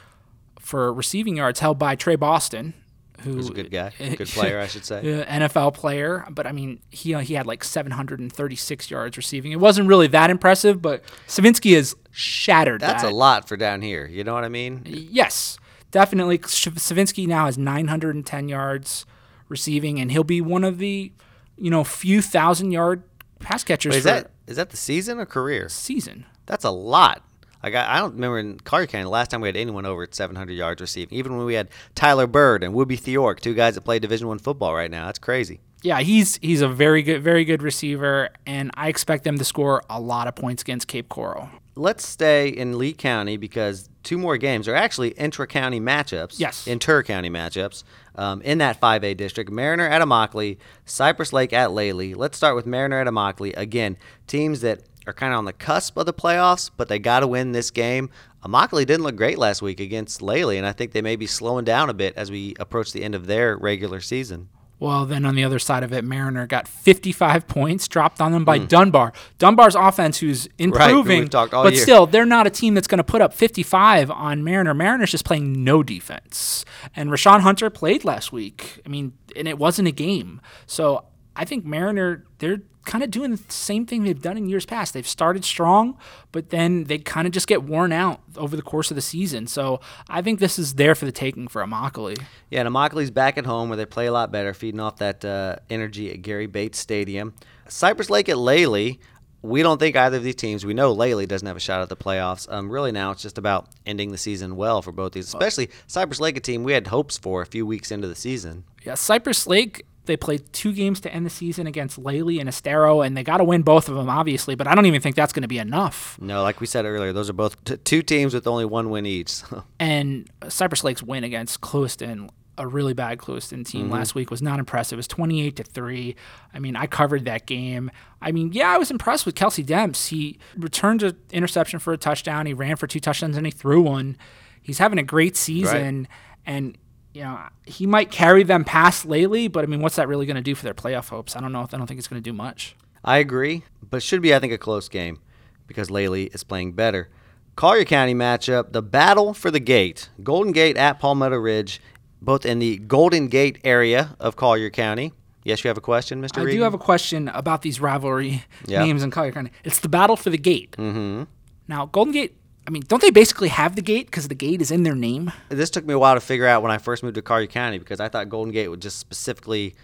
[0.61, 2.75] for receiving yards held by Tre Boston,
[3.21, 6.27] who's a good guy, good player, I should say, NFL player.
[6.31, 9.53] But I mean, he he had like 736 yards receiving.
[9.53, 12.81] It wasn't really that impressive, but Savinsky has shattered.
[12.81, 13.13] That's that.
[13.13, 14.07] a lot for down here.
[14.07, 14.83] You know what I mean?
[14.85, 15.59] Yes,
[15.93, 16.39] definitely.
[16.39, 19.07] Savinsky now has 910 yards
[19.49, 21.13] receiving, and he'll be one of the
[21.57, 23.05] you know few thousand yard
[23.39, 23.93] pass catchers.
[23.93, 25.69] Wait, is that is that the season or career?
[25.69, 26.27] Season.
[26.47, 27.23] That's a lot.
[27.63, 30.03] Like I, I don't remember in Collier County the last time we had anyone over
[30.03, 31.17] at 700 yards receiving.
[31.17, 34.41] Even when we had Tyler Bird and Whoopi Theork, two guys that play Division One
[34.41, 35.07] football right now.
[35.07, 35.61] That's crazy.
[35.83, 39.83] Yeah, he's he's a very good very good receiver, and I expect them to score
[39.91, 41.49] a lot of points against Cape Coral.
[41.75, 46.39] Let's stay in Lee County because two more games are actually intra-county matchups.
[46.39, 47.83] Yes, inter-county matchups
[48.15, 49.51] um, in that 5A district.
[49.51, 52.13] Mariner at Immokalee, Cypress Lake at Lely.
[52.13, 53.57] Let's start with Mariner at Immokalee.
[53.57, 57.21] Again, teams that are kind of on the cusp of the playoffs, but they got
[57.21, 58.11] to win this game.
[58.45, 61.65] Immokalee didn't look great last week against Lely, and I think they may be slowing
[61.65, 64.49] down a bit as we approach the end of their regular season.
[64.83, 68.45] Well, then on the other side of it, Mariner got 55 points dropped on them
[68.45, 68.67] by mm.
[68.67, 69.13] Dunbar.
[69.39, 71.83] Dunbar's offense, who's improving, right, but year.
[71.83, 74.75] still, they're not a team that's going to put up 55 on Mariner.
[74.75, 76.65] Mariner's just playing no defense.
[76.97, 78.81] And Rashawn Hunter played last week.
[78.85, 80.41] I mean, and it wasn't a game.
[80.67, 81.05] So
[81.37, 84.95] I think Mariner, they're kind of doing the same thing they've done in years past.
[84.95, 85.97] They've started strong,
[86.33, 89.47] but then they kind of just get worn out over the course of the season.
[89.47, 92.21] So I think this is there for the taking for Immokalee.
[92.51, 95.25] Yeah, and Immokalee's back at home where they play a lot better, feeding off that
[95.25, 97.35] uh, energy at Gary Bates Stadium.
[97.69, 99.01] Cypress Lake at Lely.
[99.43, 100.65] We don't think either of these teams.
[100.65, 102.51] We know Lely doesn't have a shot at the playoffs.
[102.53, 106.21] Um, really, now it's just about ending the season well for both these, especially Cypress
[106.21, 108.63] Lake, a team we had hopes for a few weeks into the season.
[108.85, 113.03] Yeah, Cypress Lake they played two games to end the season against Lely and Estero,
[113.03, 114.55] and they got to win both of them, obviously.
[114.55, 116.19] But I don't even think that's going to be enough.
[116.21, 119.07] No, like we said earlier, those are both t- two teams with only one win
[119.07, 119.43] each.
[119.81, 123.93] and Cypress Lake's win against Clewiston, a really bad Clewiston team mm-hmm.
[123.93, 124.97] last week, was not impressive.
[124.97, 126.17] It was twenty-eight to three.
[126.53, 127.91] I mean, I covered that game.
[128.21, 130.09] I mean, yeah, I was impressed with Kelsey Demps.
[130.09, 132.47] He returned an interception for a touchdown.
[132.47, 134.17] He ran for two touchdowns and he threw one.
[134.61, 135.99] He's having a great season.
[135.99, 136.09] Right.
[136.45, 136.79] And
[137.15, 140.37] you know, he might carry them past Lely, but I mean, what's that really going
[140.37, 141.37] to do for their playoff hopes?
[141.37, 141.63] I don't know.
[141.63, 142.75] if I don't think it's going to do much.
[143.05, 145.21] I agree, but it should be, I think, a close game
[145.67, 147.09] because Lely is playing better.
[147.57, 150.09] Collier County matchup: the battle for the gate.
[150.23, 151.81] Golden Gate at Palmetto Ridge,
[152.21, 155.13] both in the Golden Gate area of Collier County.
[155.45, 156.39] Yes, you have a question, Mr.
[156.39, 156.59] I Regan?
[156.59, 158.85] do have a question about these rivalry yep.
[158.85, 159.51] names in Collier County.
[159.65, 160.73] It's the battle for the gate.
[160.79, 161.25] Mm-hmm.
[161.67, 164.71] Now, Golden Gate I mean, don't they basically have the gate because the gate is
[164.71, 165.33] in their name?
[165.49, 167.79] This took me a while to figure out when I first moved to Collier County
[167.79, 169.75] because I thought Golden Gate was just specifically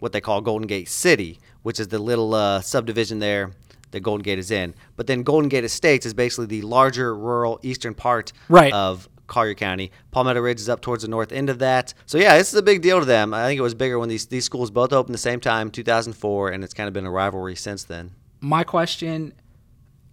[0.00, 3.52] what they call Golden Gate City, which is the little uh, subdivision there
[3.92, 4.74] that Golden Gate is in.
[4.96, 8.72] But then Golden Gate Estates is basically the larger rural eastern part right.
[8.72, 9.90] of Collier County.
[10.10, 11.94] Palmetto Ridge is up towards the north end of that.
[12.04, 13.32] So yeah, this is a big deal to them.
[13.32, 16.50] I think it was bigger when these these schools both opened the same time, 2004,
[16.50, 18.12] and it's kind of been a rivalry since then.
[18.40, 19.32] My question: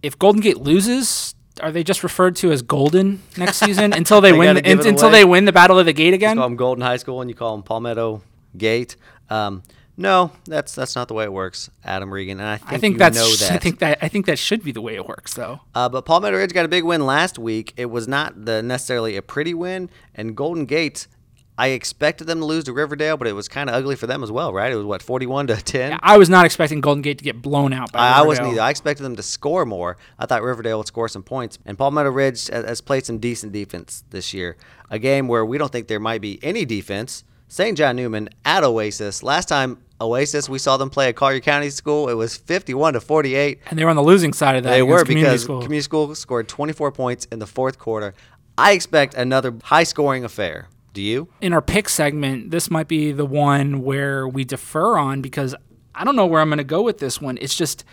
[0.02, 4.32] If Golden Gate loses, are they just referred to as Golden next season until they,
[4.32, 6.36] they win the, in, until they win the Battle of the Gate again?
[6.36, 8.22] You call them Golden High School and you call them Palmetto
[8.56, 8.96] Gate.
[9.30, 9.62] Um,
[9.96, 12.40] no, that's that's not the way it works, Adam Regan.
[12.40, 13.52] And I think, I think that's that.
[13.52, 15.60] I think that I think that should be the way it works, though.
[15.74, 17.72] Uh, but Palmetto Ridge got a big win last week.
[17.76, 21.06] It was not the necessarily a pretty win, and Golden Gate
[21.56, 24.24] I expected them to lose to Riverdale, but it was kind of ugly for them
[24.24, 24.72] as well, right?
[24.72, 25.92] It was what forty-one to ten.
[25.92, 27.92] Yeah, I was not expecting Golden Gate to get blown out.
[27.92, 28.60] by I, I wasn't either.
[28.60, 29.96] I expected them to score more.
[30.18, 34.02] I thought Riverdale would score some points, and Palmetto Ridge has played some decent defense
[34.10, 34.56] this year.
[34.90, 37.24] A game where we don't think there might be any defense.
[37.46, 37.78] St.
[37.78, 39.22] John Neumann at Oasis.
[39.22, 42.08] Last time Oasis, we saw them play at Collier County School.
[42.08, 43.60] It was 51 to 48.
[43.70, 44.70] And they were on the losing side of that.
[44.70, 45.62] They were community because school.
[45.62, 48.14] community school scored 24 points in the fourth quarter.
[48.58, 50.68] I expect another high scoring affair.
[50.94, 51.28] Do you?
[51.40, 55.54] In our pick segment, this might be the one where we defer on because
[55.92, 57.36] I don't know where I'm going to go with this one.
[57.40, 57.84] It's just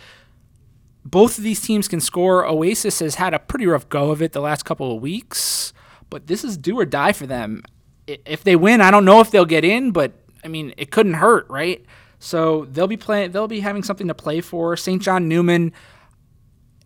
[1.03, 2.45] both of these teams can score.
[2.45, 5.73] Oasis has had a pretty rough go of it the last couple of weeks,
[6.11, 7.63] but this is do or die for them.
[8.05, 11.15] If they win, I don't know if they'll get in, but I mean, it couldn't
[11.15, 11.83] hurt, right?
[12.19, 13.31] So they'll be playing.
[13.31, 14.77] They'll be having something to play for.
[14.77, 15.01] St.
[15.01, 15.73] John Neumann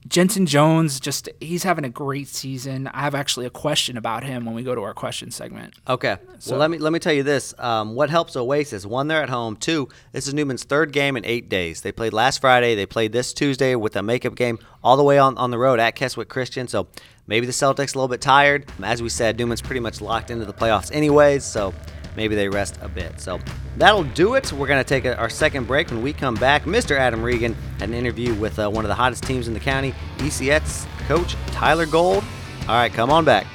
[0.07, 2.87] Jensen Jones, just he's having a great season.
[2.87, 5.73] I have actually a question about him when we go to our question segment.
[5.87, 6.17] Okay.
[6.37, 7.55] So, well, let me let me tell you this.
[7.57, 8.85] Um, what helps Oasis?
[8.85, 9.55] One, they're at home.
[9.55, 11.81] Two, this is Neumann's third game in eight days.
[11.81, 12.75] They played last Friday.
[12.75, 15.79] They played this Tuesday with a makeup game all the way on, on the road
[15.79, 16.67] at Keswick Christian.
[16.67, 16.87] So
[17.25, 18.71] maybe the Celtics a little bit tired.
[18.83, 21.43] As we said, Neumann's pretty much locked into the playoffs anyways.
[21.43, 21.73] So
[22.15, 23.19] maybe they rest a bit.
[23.19, 23.39] So
[23.77, 24.51] that'll do it.
[24.53, 25.89] We're going to take a, our second break.
[25.89, 26.97] When we come back, Mr.
[26.97, 29.93] Adam Regan had an interview with uh, one of the hottest teams in the county,
[30.17, 32.23] ECS coach Tyler Gold.
[32.67, 33.45] All right, come on back.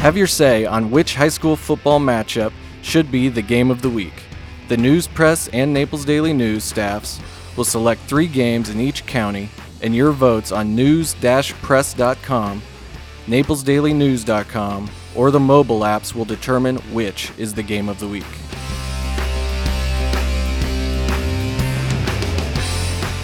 [0.00, 3.88] Have your say on which high school football matchup should be the game of the
[3.88, 4.12] week.
[4.68, 7.20] The News Press and Naples Daily News staffs
[7.56, 9.48] will select three games in each county
[9.84, 12.62] and your votes on news-press.com,
[13.26, 18.24] naplesdailynews.com, or the mobile apps will determine which is the game of the week.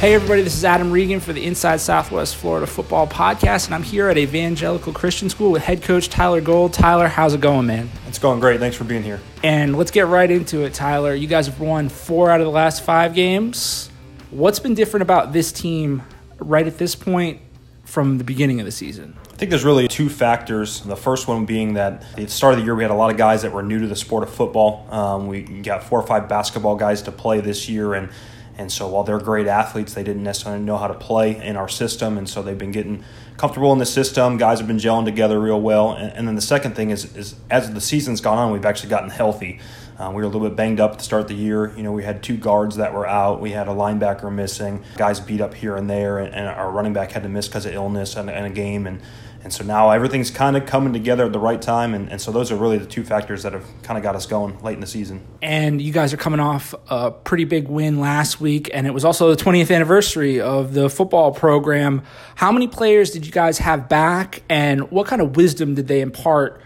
[0.01, 3.83] Hey, everybody, this is Adam Regan for the Inside Southwest Florida Football Podcast, and I'm
[3.83, 6.73] here at Evangelical Christian School with head coach Tyler Gold.
[6.75, 7.91] Tyler, how's it going, man?
[8.07, 8.61] It's going great.
[8.61, 9.21] Thanks for being here.
[9.43, 11.15] And let's get right into it, Tyler.
[11.15, 13.91] You guys have won four out of the last five games.
[14.31, 16.03] What's been different about this team
[16.41, 17.41] right at this point
[17.85, 19.17] from the beginning of the season?
[19.33, 20.81] I think there's really two factors.
[20.83, 23.11] The first one being that at the start of the year, we had a lot
[23.11, 24.87] of guys that were new to the sport of football.
[24.91, 28.11] Um, we got four or five basketball guys to play this year, and
[28.59, 31.69] and so while they're great athletes, they didn't necessarily know how to play in our
[31.69, 33.03] system, and so they've been getting
[33.39, 34.37] comfortable in the system.
[34.37, 35.93] Guys have been gelling together real well.
[35.93, 38.91] And, and then the second thing is, is as the season's gone on, we've actually
[38.91, 39.61] gotten healthy.
[40.01, 41.77] Uh, we were a little bit banged up at the start of the year.
[41.77, 43.41] You know, we had two guards that were out.
[43.41, 44.83] We had a linebacker missing.
[44.97, 47.67] Guys beat up here and there, and, and our running back had to miss because
[47.67, 48.87] of illness and, and a game.
[48.87, 49.03] And
[49.43, 51.95] and so now everything's kind of coming together at the right time.
[51.95, 54.27] And, and so those are really the two factors that have kind of got us
[54.27, 55.27] going late in the season.
[55.41, 59.05] And you guys are coming off a pretty big win last week, and it was
[59.05, 62.03] also the 20th anniversary of the football program.
[62.35, 66.03] How many players did you guys have back, and what kind of wisdom did they
[66.03, 66.61] impart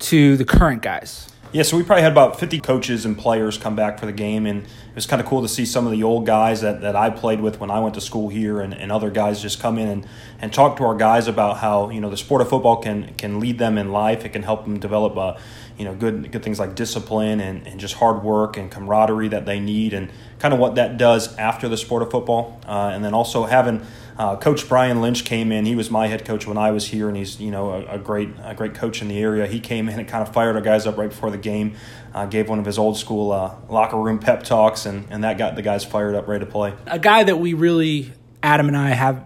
[0.00, 1.27] to the current guys?
[1.50, 4.44] Yeah, so we probably had about 50 coaches and players come back for the game,
[4.44, 6.94] and it was kind of cool to see some of the old guys that, that
[6.94, 9.78] I played with when I went to school here and, and other guys just come
[9.78, 10.06] in and,
[10.42, 13.40] and talk to our guys about how, you know, the sport of football can, can
[13.40, 14.26] lead them in life.
[14.26, 15.38] It can help them develop, uh,
[15.78, 19.46] you know, good, good things like discipline and, and just hard work and camaraderie that
[19.46, 22.60] they need and kind of what that does after the sport of football.
[22.66, 23.80] Uh, and then also having–
[24.18, 25.64] uh, coach Brian Lynch came in.
[25.64, 27.98] He was my head coach when I was here, and he's you know a, a,
[27.98, 29.46] great a great coach in the area.
[29.46, 31.76] He came in and kind of fired our guys up right before the game.
[32.12, 35.38] Uh, gave one of his old school uh, locker room pep talks, and, and that
[35.38, 36.74] got the guys fired up, ready to play.
[36.86, 39.24] A guy that we really Adam and I have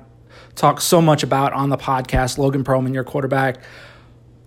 [0.55, 3.63] talked so much about on the podcast, Logan Perlman, your quarterback.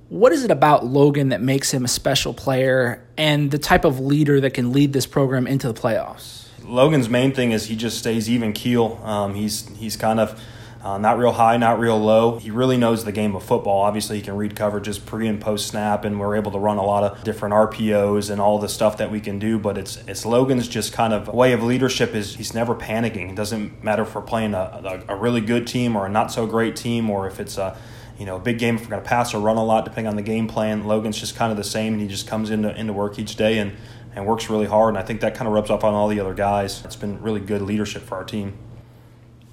[0.09, 3.99] What is it about Logan that makes him a special player and the type of
[3.99, 6.44] leader that can lead this program into the playoffs?
[6.67, 8.99] Logan's main thing is he just stays even keel.
[9.03, 10.39] Um, he's he's kind of
[10.85, 12.37] uh, not real high, not real low.
[12.37, 13.81] He really knows the game of football.
[13.81, 16.85] Obviously, he can read coverages pre and post snap, and we're able to run a
[16.85, 19.57] lot of different RPOs and all the stuff that we can do.
[19.57, 23.31] But it's it's Logan's just kind of way of leadership is he's never panicking.
[23.31, 26.31] It doesn't matter if we're playing a, a, a really good team or a not
[26.31, 27.75] so great team, or if it's a
[28.17, 30.15] you know, big game if we're going to pass or run a lot, depending on
[30.15, 30.85] the game plan.
[30.85, 33.57] Logan's just kind of the same, and he just comes into into work each day
[33.57, 33.73] and
[34.15, 34.89] and works really hard.
[34.89, 36.83] And I think that kind of rubs off on all the other guys.
[36.85, 38.57] It's been really good leadership for our team.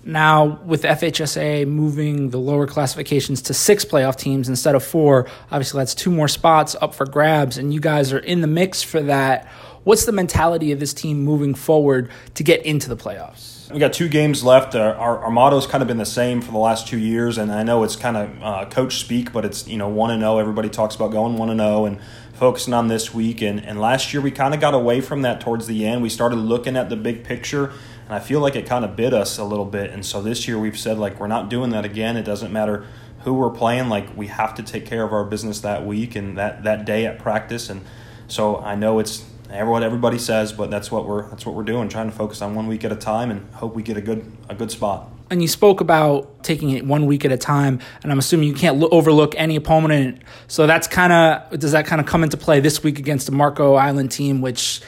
[0.04, 5.78] Now, with FHSA moving the lower classifications to six playoff teams instead of four, obviously
[5.78, 9.00] that's two more spots up for grabs, and you guys are in the mix for
[9.02, 9.46] that.
[9.84, 13.70] What's the mentality of this team moving forward to get into the playoffs?
[13.72, 14.74] We got two games left.
[14.74, 17.50] Uh, our, our motto's kind of been the same for the last two years, and
[17.50, 20.34] I know it's kind of uh, coach speak, but it's you know one and zero.
[20.34, 20.38] Oh.
[20.38, 22.00] Everybody talks about going one and zero, oh, and
[22.42, 23.40] focusing on this week.
[23.40, 26.02] And, and last year, we kind of got away from that towards the end.
[26.02, 27.70] We started looking at the big picture,
[28.06, 29.90] and I feel like it kind of bit us a little bit.
[29.90, 32.16] And so this year, we've said, like, we're not doing that again.
[32.16, 32.84] It doesn't matter
[33.20, 36.36] who we're playing, like, we have to take care of our business that week and
[36.36, 37.70] that, that day at practice.
[37.70, 37.82] And
[38.26, 41.88] so I know it's what everybody says, but that's what we're that's what we're doing,
[41.88, 44.32] trying to focus on one week at a time and hope we get a good
[44.48, 48.12] a good spot and you spoke about taking it one week at a time, and
[48.12, 50.22] I'm assuming you can't lo- overlook any opponent.
[50.46, 53.32] So that's kind of does that kind of come into play this week against the
[53.32, 54.82] Marco Island team, which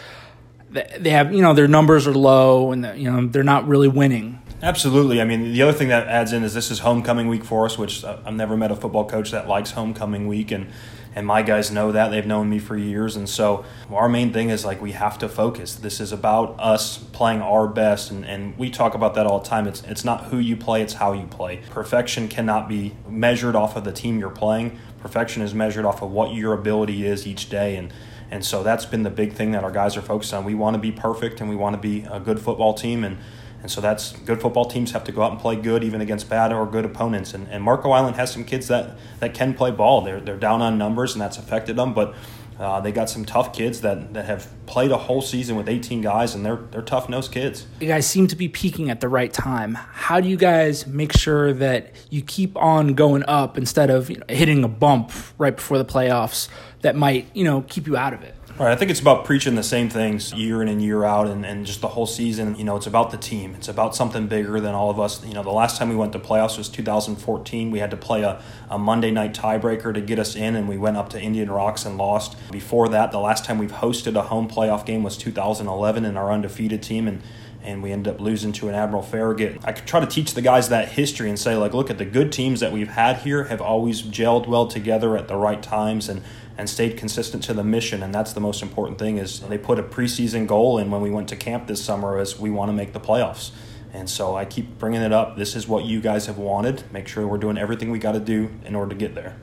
[0.70, 4.38] they have you know their numbers are low and you know they're not really winning.
[4.62, 5.20] Absolutely.
[5.20, 7.76] I mean, the other thing that adds in is this is homecoming week for us,
[7.76, 10.70] which uh, I've never met a football coach that likes homecoming week, and
[11.14, 12.08] and my guys know that.
[12.08, 13.16] They've known me for years.
[13.16, 15.74] And so our main thing is like we have to focus.
[15.74, 18.10] This is about us playing our best.
[18.10, 19.68] And, and we talk about that all the time.
[19.68, 21.62] It's, it's not who you play, it's how you play.
[21.70, 26.10] Perfection cannot be measured off of the team you're playing, perfection is measured off of
[26.10, 27.76] what your ability is each day.
[27.76, 27.92] And
[28.30, 30.44] and so that's been the big thing that our guys are focused on.
[30.44, 33.04] We want to be perfect and we want to be a good football team.
[33.04, 33.18] And
[33.64, 36.28] and so that's good football teams have to go out and play good even against
[36.28, 37.32] bad or good opponents.
[37.32, 40.02] And, and Marco Island has some kids that, that can play ball.
[40.02, 41.94] They're, they're down on numbers and that's affected them.
[41.94, 42.14] But
[42.60, 46.02] uh, they got some tough kids that, that have played a whole season with 18
[46.02, 47.66] guys, and they're they're tough nosed kids.
[47.80, 49.74] You guys seem to be peaking at the right time.
[49.74, 54.18] How do you guys make sure that you keep on going up instead of you
[54.18, 56.48] know, hitting a bump right before the playoffs
[56.82, 58.36] that might you know keep you out of it?
[58.56, 61.44] Right, I think it's about preaching the same things year in and year out and,
[61.44, 62.54] and just the whole season.
[62.54, 63.52] You know, it's about the team.
[63.56, 65.26] It's about something bigger than all of us.
[65.26, 67.72] You know, the last time we went to playoffs was 2014.
[67.72, 68.40] We had to play a,
[68.70, 71.84] a Monday night tiebreaker to get us in, and we went up to Indian Rocks
[71.84, 72.36] and lost.
[72.52, 76.30] Before that, the last time we've hosted a home playoff game was 2011 in our
[76.30, 77.22] undefeated team, and
[77.64, 79.60] and we ended up losing to an Admiral Farragut.
[79.64, 82.04] I could try to teach the guys that history and say, like, look at the
[82.04, 86.08] good teams that we've had here have always gelled well together at the right times
[86.08, 86.22] and
[86.56, 88.02] and stayed consistent to the mission.
[88.02, 91.10] And that's the most important thing is they put a preseason goal in when we
[91.10, 93.50] went to camp this summer as we want to make the playoffs.
[93.92, 95.36] And so i keep bringing it up.
[95.36, 96.84] This is what you guys have wanted.
[96.92, 99.36] Make sure we're doing everything we got to do in order to get there.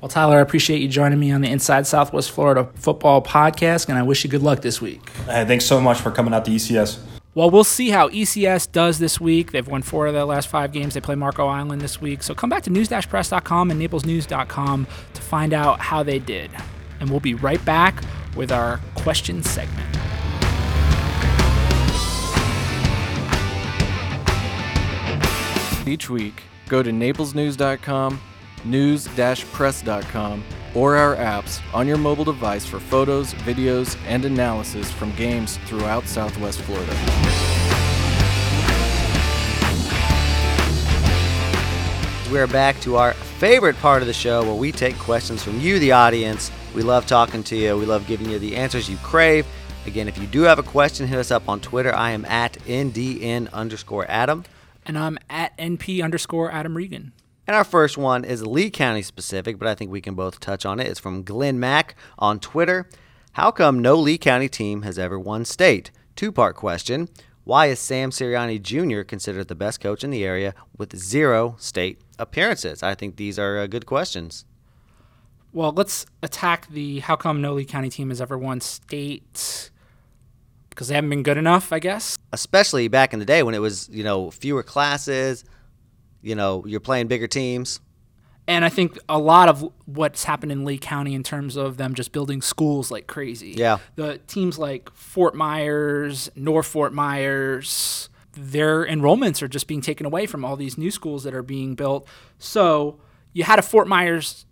[0.00, 3.96] Well tyler i appreciate you joining me on the inside southwest florida football podcast and
[3.96, 5.10] i wish you good luck this week.
[5.26, 6.98] Hey, thanks so much for coming out to ecs
[7.34, 9.52] well, we'll see how ECS does this week.
[9.52, 10.94] They've won four of their last five games.
[10.94, 12.22] They play Marco Island this week.
[12.22, 16.50] So come back to news-press.com and naplesnews.com to find out how they did.
[17.00, 18.02] And we'll be right back
[18.36, 19.88] with our question segment.
[25.86, 28.20] Each week, go to naplesnews.com,
[28.64, 35.58] news-press.com, or our apps on your mobile device for photos, videos, and analysis from games
[35.66, 36.92] throughout Southwest Florida.
[42.30, 45.78] We're back to our favorite part of the show where we take questions from you,
[45.78, 46.50] the audience.
[46.74, 47.76] We love talking to you.
[47.76, 49.46] We love giving you the answers you crave.
[49.84, 51.94] Again, if you do have a question, hit us up on Twitter.
[51.94, 54.44] I am at NDN underscore Adam.
[54.86, 57.12] And I'm at NP underscore Adam Regan.
[57.46, 60.64] And our first one is Lee County specific, but I think we can both touch
[60.64, 60.86] on it.
[60.86, 62.88] It's from Glenn Mack on Twitter.
[63.32, 65.90] How come no Lee County team has ever won state?
[66.14, 67.08] Two part question.
[67.44, 69.02] Why is Sam Sirianni Jr.
[69.02, 72.82] considered the best coach in the area with zero state appearances?
[72.82, 74.44] I think these are uh, good questions.
[75.52, 79.70] Well, let's attack the how come no Lee County team has ever won state
[80.70, 82.16] because they haven't been good enough, I guess.
[82.32, 85.44] Especially back in the day when it was, you know, fewer classes,
[86.22, 87.80] you know, you're playing bigger teams.
[88.48, 91.94] And I think a lot of what's happened in Lee County in terms of them
[91.94, 93.54] just building schools like crazy.
[93.56, 93.78] Yeah.
[93.94, 100.26] The teams like Fort Myers, North Fort Myers, their enrollments are just being taken away
[100.26, 102.06] from all these new schools that are being built.
[102.38, 102.98] So
[103.32, 104.44] you had a Fort Myers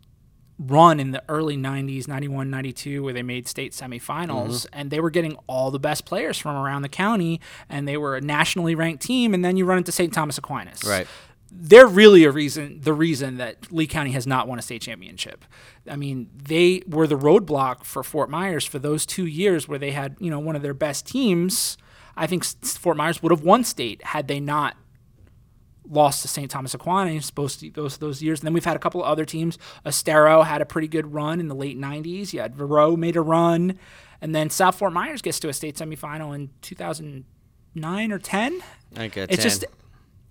[0.60, 4.78] run in the early 90s 91 92 where they made state semifinals mm-hmm.
[4.78, 8.14] and they were getting all the best players from around the county and they were
[8.14, 11.06] a nationally ranked team and then you run into st thomas aquinas right
[11.50, 15.44] they're really a reason the reason that Lee County has not won a state championship.
[15.88, 19.90] I mean, they were the roadblock for Fort Myers for those 2 years where they
[19.90, 21.76] had, you know, one of their best teams.
[22.16, 24.76] I think Fort Myers would have won state had they not
[25.88, 26.48] lost to St.
[26.50, 28.40] Thomas Aquinas to those those years.
[28.40, 29.58] And then we've had a couple of other teams.
[29.84, 32.32] Estero had a pretty good run in the late 90s.
[32.32, 33.78] You had Vero made a run.
[34.20, 38.62] And then South Fort Myers gets to a state semifinal in 2009 or 10.
[38.94, 39.42] I think it's 10.
[39.42, 39.64] just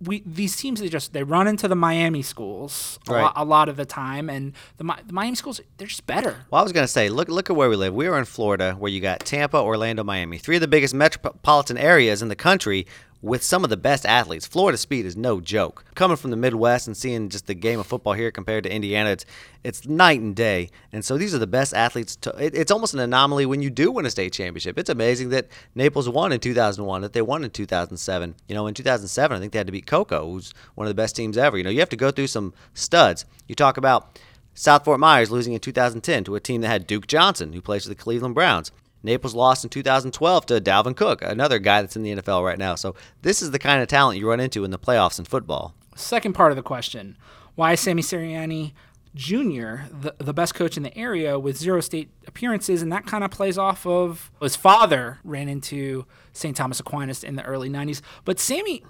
[0.02, 3.22] we these teams they just they run into the Miami schools a, Right.
[3.24, 6.46] lot, a lot of the time, and the, the Miami schools they're just better.
[6.52, 7.94] Well, I was going to say, look, look at where we live.
[7.94, 11.78] We are in Florida, where you got Tampa, Orlando, Miami, three of the biggest metropolitan
[11.78, 12.88] areas in the country
[13.22, 14.48] with some of the best athletes.
[14.48, 15.84] Florida speed is no joke.
[15.96, 19.12] Coming from the Midwest and seeing just the game of football here compared to Indiana,
[19.12, 19.26] it's
[19.64, 20.70] it's night and day.
[20.94, 22.16] And so these are the best athletes.
[22.18, 24.78] To, it, it's almost an anomaly when you do win a state championship.
[24.78, 28.36] It's amazing that Naples won in 2001, that they won in 2007.
[28.48, 31.02] You know, in 2007, I think they had to beat Cocoa, who's one of the
[31.02, 31.58] best teams ever.
[31.58, 33.26] You know, you have to go through some studs.
[33.48, 34.18] You talk about
[34.54, 37.84] South Fort Myers losing in 2010 to a team that had Duke Johnson, who plays
[37.84, 38.72] for the Cleveland Browns.
[39.04, 42.76] Naples lost in 2012 to Dalvin Cook, another guy that's in the NFL right now.
[42.76, 45.74] So this is the kind of talent you run into in the playoffs in football.
[45.96, 47.18] Second part of the question:
[47.56, 48.74] Why Sammy Sirianni
[49.16, 49.88] Jr.
[49.92, 52.82] the the best coach in the area with zero state appearances?
[52.82, 56.56] And that kind of plays off of his father ran into St.
[56.56, 58.84] Thomas Aquinas in the early '90s, but Sammy.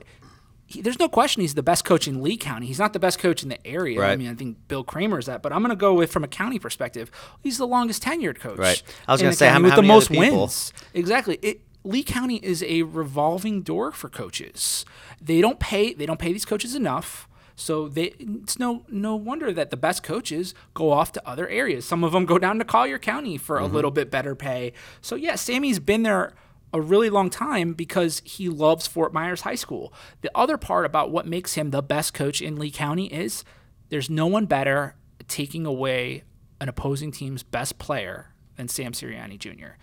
[0.69, 2.67] He, there's no question he's the best coach in Lee County.
[2.67, 4.01] He's not the best coach in the area.
[4.01, 6.23] I mean, I think Bill Kramer is that, but I'm going to go with from
[6.23, 7.09] a county perspective.
[7.41, 8.57] He's the longest tenured coach.
[8.59, 8.81] Right.
[9.07, 10.71] I was gonna say, how- with how the most wins.
[10.93, 11.39] Exactly.
[11.41, 14.85] It, Lee County is a revolving door for coaches.
[15.21, 15.93] They don't pay.
[15.93, 17.27] They don't pay these coaches enough.
[17.55, 21.85] So they, it's no no wonder that the best coaches go off to other areas.
[21.85, 23.65] Some of them go down to Collier County for Mm-hmm.
[23.65, 24.71] a little bit better pay.
[25.01, 26.33] So yeah, Sammy's been there
[26.73, 29.93] a really long time because he loves Fort Myers High School.
[30.21, 33.43] The other part about what makes him the best coach in Lee County is
[33.89, 34.95] there's no one better
[35.27, 36.23] taking away
[36.61, 39.77] an opposing team's best player than Sam Sirianni Jr.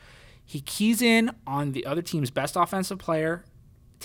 [0.45, 3.45] He keys in on the other team's best offensive player,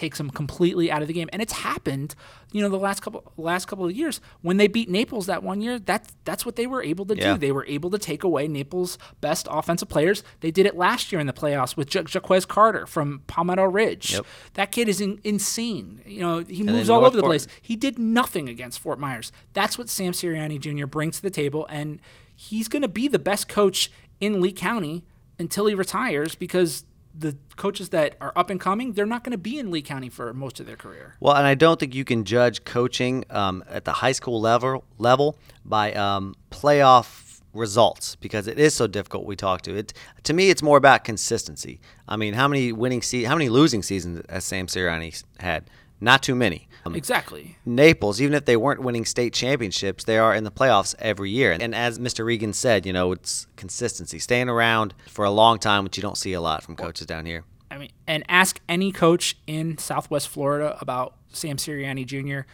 [0.01, 2.15] takes them completely out of the game, and it's happened.
[2.51, 5.61] You know, the last couple last couple of years when they beat Naples that one
[5.61, 7.33] year, that's that's what they were able to Yeah.
[7.33, 7.37] do.
[7.39, 10.23] They were able to take away Naples' best offensive players.
[10.41, 14.13] They did it last year in the playoffs with Ja- Jaquez Carter from Palmetto Ridge.
[14.13, 14.25] Yep.
[14.55, 16.01] That kid is in, insane.
[16.05, 17.47] You know, he moves all over the place.
[17.61, 19.31] He did nothing against Fort Myers.
[19.53, 20.87] That's what Sam Sirianni Jr.
[20.87, 21.99] brings to the table, and
[22.35, 25.03] he's going to be the best coach in Lee County
[25.39, 26.83] until he retires because
[27.17, 30.09] the coaches that are up and coming, they're not going to be in Lee County
[30.09, 31.15] for most of their career.
[31.19, 34.83] Well, and I don't think you can judge coaching um, at the high school level
[34.97, 39.25] level by um, playoff results because it is so difficult.
[39.25, 39.93] We talk to it.
[40.23, 41.81] To me, it's more about consistency.
[42.07, 45.69] I mean, how many winning se- how many losing seasons has Sam Sirianni had?
[46.01, 46.67] Not too many.
[46.83, 47.57] Um, Exactly.
[47.63, 51.55] Naples, even if they weren't winning state championships, they are in the playoffs every year.
[51.59, 52.25] And as Mr.
[52.25, 56.17] Regan said, you know, it's consistency, staying around for a long time, which you don't
[56.17, 57.43] see a lot from coaches down here.
[57.69, 62.47] I mean, and ask any coach in Southwest Florida about Sam Sirianni Jr.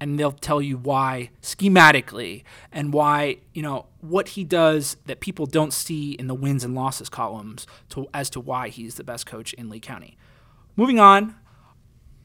[0.00, 5.46] and they'll tell you why schematically and why you know what he does that people
[5.46, 9.24] don't see in the wins and losses columns to as to why he's the best
[9.24, 10.18] coach in Lee County.
[10.76, 11.34] Moving on,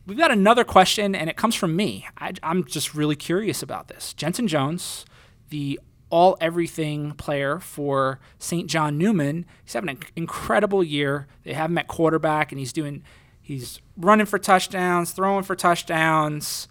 [0.05, 2.07] we've got another question, and it comes from me.
[2.17, 4.13] I, I'm just really curious about this.
[4.13, 5.05] Jensen Jones,
[5.49, 5.79] the
[6.09, 8.69] all everything player for St.
[8.69, 11.27] John Neumann, he's having an incredible year.
[11.43, 13.03] They have him at quarterback, and he's doing,
[13.41, 16.67] he's running for touchdowns, throwing for touchdowns.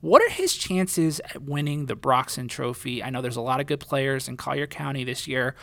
[0.00, 3.02] What are his chances at winning the Broxton Trophy?
[3.02, 5.56] I know there's a lot of good players in Collier County this year,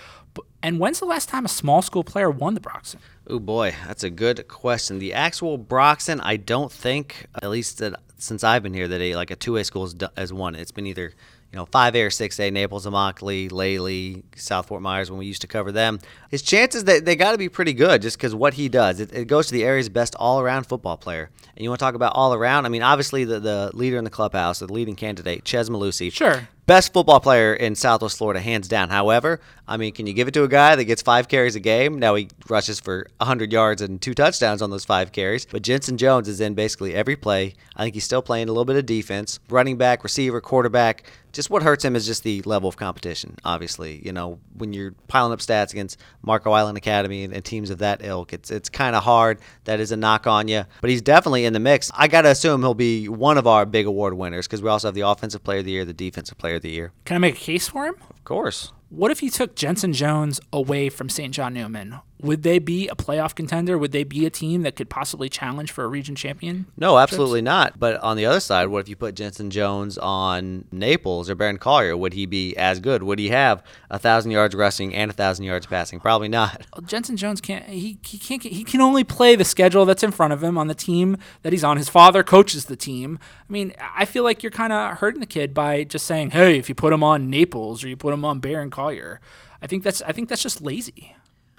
[0.61, 2.99] and when's the last time a small school player won the Broxton?
[3.27, 4.99] Oh boy, that's a good question.
[4.99, 7.81] The actual Broxton, I don't think, at least
[8.17, 10.55] since I've been here, that a like a two A school has, has won.
[10.55, 11.13] It's been either
[11.55, 12.51] you know five A or six A.
[12.51, 16.01] Naples, Immokalee, Lely, South Fort Myers when we used to cover them.
[16.29, 18.99] His chances they, they got to be pretty good just because what he does.
[18.99, 21.29] It, it goes to the area's best all around football player.
[21.55, 22.65] And you want to talk about all around?
[22.65, 26.11] I mean, obviously the the leader in the clubhouse, the leading candidate, Chez Mellusi.
[26.11, 26.49] Sure.
[26.65, 28.89] Best football player in Southwest Florida, hands down.
[28.89, 31.59] However, I mean, can you give it to a guy that gets five carries a
[31.59, 31.99] game?
[31.99, 35.45] Now he rushes for 100 yards and two touchdowns on those five carries.
[35.45, 37.53] But Jensen Jones is in basically every play.
[37.75, 41.03] I think he's still playing a little bit of defense, running back, receiver, quarterback.
[41.35, 44.01] Just what hurts him is just the level of competition, obviously.
[44.05, 47.79] You know, when you're piling up stats against Marco Island Academy and, and teams of
[47.79, 49.39] that ilk, it's it's kind of hard.
[49.65, 50.63] That is a knock on you.
[50.79, 51.91] But he's definitely in the mix.
[51.93, 54.87] I got to assume he'll be one of our big award winners because we also
[54.87, 56.93] have the Offensive Player of the Year, the Defensive Player of the Year.
[57.03, 57.95] Can I make a case for him?
[58.09, 58.71] Of course.
[58.89, 61.33] What if you took Jensen Jones away from St.
[61.33, 61.99] John Neumann?
[62.25, 63.77] Would they be a playoff contender?
[63.77, 66.65] Would they be a team that could possibly challenge for a region champion?
[66.75, 67.79] No, absolutely not.
[67.79, 71.59] But on the other side, what if you put Jensen Jones on Naples or Barron
[71.59, 71.95] Collier?
[71.95, 73.03] Would he be as good?
[73.03, 75.99] Would he have a thousand yards rushing and a thousand yards passing?
[75.99, 76.65] Probably not.
[76.73, 77.65] Well, Jensen Jones can't.
[77.65, 78.41] He, he can't.
[78.41, 81.53] He can only play the schedule that's in front of him on the team that
[81.53, 81.77] he's on.
[81.77, 83.19] His father coaches the team.
[83.47, 86.57] I mean, I feel like you're kind of hurting the kid by just saying, "Hey,
[86.57, 89.21] if you put him on Naples or you put him on Barron Collier,"
[89.61, 90.01] I think that's.
[90.01, 91.15] I think that's just lazy.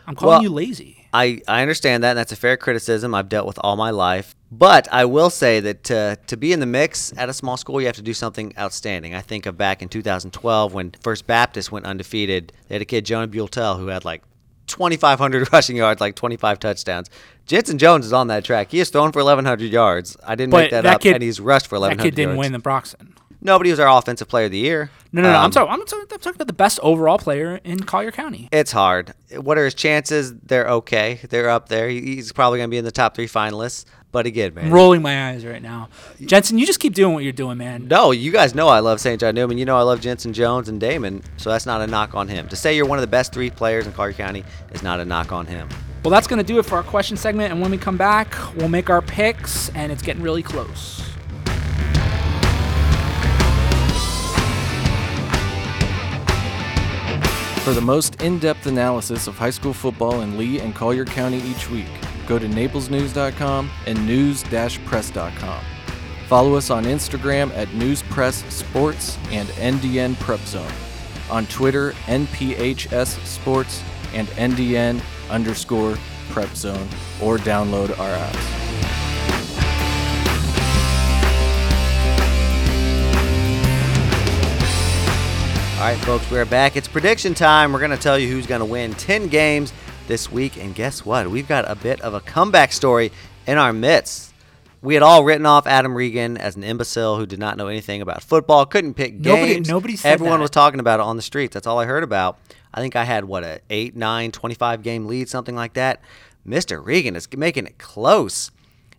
[0.07, 1.07] I'm calling Well, you lazy.
[1.13, 4.35] I, I understand that, and that's a fair criticism I've dealt with all my life.
[4.53, 7.81] But I will say that to, to be in the mix at a small school,
[7.81, 9.15] you have to do something outstanding.
[9.15, 12.53] I think of back in 2012 when First Baptist went undefeated.
[12.69, 14.23] They had a kid, Jonah Bultel, who had like
[14.69, 17.11] 2,500 rushing yards, like 25 touchdowns.
[17.47, 18.71] Jensen Jones is on that track.
[18.71, 20.17] He has thrown for 1,100 yards.
[20.25, 21.99] I didn't But make that, that up, kid- and he's rushed for 1,100.
[21.99, 22.39] That 1,100 kid didn't yards.
[22.39, 23.15] win the Broxton.
[23.47, 24.91] No, but he was our offensive player of the year.
[25.13, 25.39] No, no, no.
[25.39, 25.73] I'm Um, talking.
[25.73, 28.49] I'm talking, I'm talking about the best overall player in Collier County.
[28.51, 29.15] It's hard.
[29.37, 30.35] What are his chances?
[30.35, 31.21] They're okay.
[31.31, 31.89] They're up there.
[31.89, 33.85] He's probably going to be in the top three finalists.
[34.11, 34.65] But again, man.
[34.67, 35.91] I'm rolling my eyes right now.
[36.21, 37.87] Jensen, you just keep doing what you're doing, man.
[37.87, 39.21] No, you guys know I love St.
[39.21, 39.59] John Neumann.
[39.59, 42.49] You know I love Jensen Jones and Damon, so that's not a knock on him.
[42.49, 44.43] To say you're one of the best three players in Collier County
[44.73, 45.69] is not a knock on him.
[46.03, 47.53] Well, that's going to do it for our question segment.
[47.53, 51.06] And when we come back, we'll make our picks, and it's getting really close.
[57.67, 61.39] For the most in depth analysis of high school football in Lee and Collier County
[61.39, 61.89] each week,
[62.29, 65.65] go to naplesnews.com and news press.com.
[66.29, 70.71] Follow us on Instagram at News Press Sports and NDN Prep Zone.
[71.29, 75.99] On Twitter, NPHS Sports and NDN underscore
[76.31, 76.89] Prep Zone,
[77.21, 78.66] or download our apps.
[85.87, 86.77] All right, folks, we're back.
[86.77, 87.73] It's prediction time.
[87.73, 89.73] We're going to tell you who's going to win 10 games
[90.09, 90.57] this week.
[90.57, 91.31] And guess what?
[91.31, 93.13] We've got a bit of a comeback story
[93.47, 94.35] in our midst.
[94.83, 98.03] We had all written off Adam Regan as an imbecile who did not know anything
[98.03, 99.69] about football, couldn't pick Nobody- games.
[99.69, 100.43] nobody said Everyone that.
[100.43, 101.55] was talking about it on the streets.
[101.55, 102.37] That's all I heard about.
[102.75, 106.01] I think I had, what, a 8, 9, 25 game lead, something like that.
[106.45, 106.85] Mr.
[106.85, 108.51] Regan is making it close.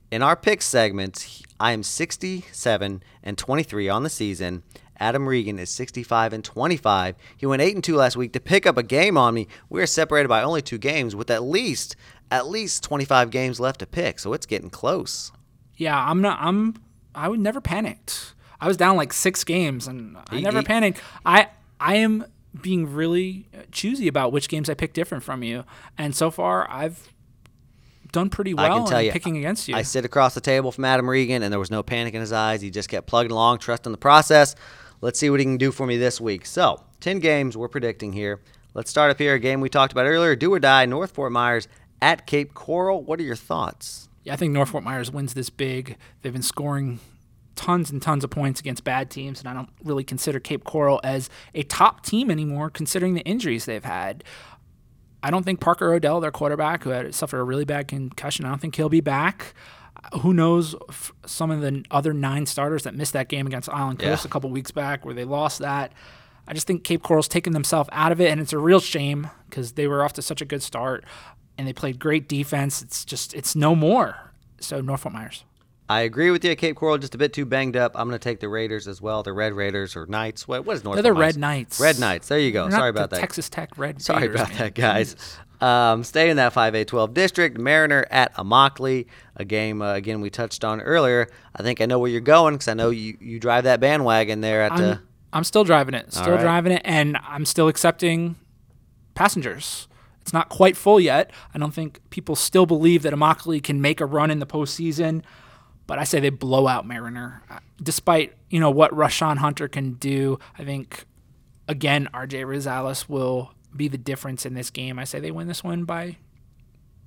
[0.09, 4.63] In our pick segment, I am 67 and 23 on the season.
[4.99, 7.15] Adam Regan is 65 and 25.
[7.37, 9.47] He went 8 and 2 last week to pick up a game on me.
[9.69, 11.95] We're separated by only 2 games with at least
[12.31, 15.31] at least 25 games left to pick, so it's getting close.
[15.75, 16.39] Yeah, I'm not.
[16.41, 16.75] I'm.
[17.15, 18.33] I would never panicked.
[18.59, 21.01] I was down like six games, and I He- never he- panicked.
[21.25, 22.25] I I am
[22.59, 25.63] being really choosy about which games I pick different from you,
[25.97, 27.07] and so far I've
[28.11, 29.75] done pretty well I can tell in you, picking against you.
[29.75, 32.31] I sit across the table from Adam Regan, and there was no panic in his
[32.33, 32.61] eyes.
[32.61, 34.55] He just kept plugging along, trusting the process.
[35.01, 36.45] Let's see what he can do for me this week.
[36.45, 38.41] So, 10 games we're predicting here.
[38.73, 39.35] Let's start up here.
[39.35, 41.67] A game we talked about earlier do or die, North Fort Myers
[42.01, 43.03] at Cape Coral.
[43.03, 44.09] What are your thoughts?
[44.23, 45.97] Yeah, I think North Fort Myers wins this big.
[46.21, 46.99] They've been scoring
[47.55, 50.99] tons and tons of points against bad teams, and I don't really consider Cape Coral
[51.03, 54.23] as a top team anymore, considering the injuries they've had.
[55.23, 58.49] I don't think Parker Odell, their quarterback, who had suffered a really bad concussion, I
[58.49, 59.53] don't think he'll be back.
[60.21, 63.99] Who knows f- some of the other nine starters that missed that game against Island
[63.99, 64.27] Coast Yeah.
[64.27, 65.91] a couple weeks back where they lost that.
[66.47, 69.29] I just think Cape Coral's taken themselves out of it, and it's a real shame
[69.49, 71.03] because they were off to such a good start
[71.57, 72.81] and they played great defense.
[72.81, 74.31] It's just, it's no more.
[74.59, 75.43] So, North Fort Myers.
[75.89, 76.55] I agree with you.
[76.55, 77.93] Cape Coral just a bit too banged up.
[77.95, 79.23] I'm going to take the Raiders as well.
[79.23, 80.47] The Red Raiders or Knights.
[80.47, 81.79] What, what is North They're the Red Knights.
[81.79, 82.27] Red Knights.
[82.27, 82.63] There you go.
[82.63, 83.19] They're Sorry about that.
[83.21, 84.01] Texas Tech Red.
[84.01, 84.57] Sorry Raiders, about man.
[84.57, 85.15] that, guys.
[85.61, 87.57] Um, stay in that 5A12 district.
[87.57, 91.29] Mariner at Immokalee, a game uh, again we touched on earlier.
[91.55, 94.41] I think I know where you're going because I know you, you drive that bandwagon
[94.41, 94.91] there at the.
[94.91, 96.13] I'm, I'm still driving it.
[96.13, 96.41] Still right.
[96.41, 98.35] driving it, and I'm still accepting
[99.15, 99.87] passengers.
[100.21, 101.31] It's not quite full yet.
[101.55, 105.23] I don't think people still believe that Immokalee can make a run in the postseason,
[105.87, 107.41] but I say they blow out Mariner.
[107.49, 111.05] Uh, Despite you know what Rashawn Hunter can do, I think
[111.67, 114.97] again RJ Rosales will be the difference in this game.
[114.99, 116.17] I say they win this one by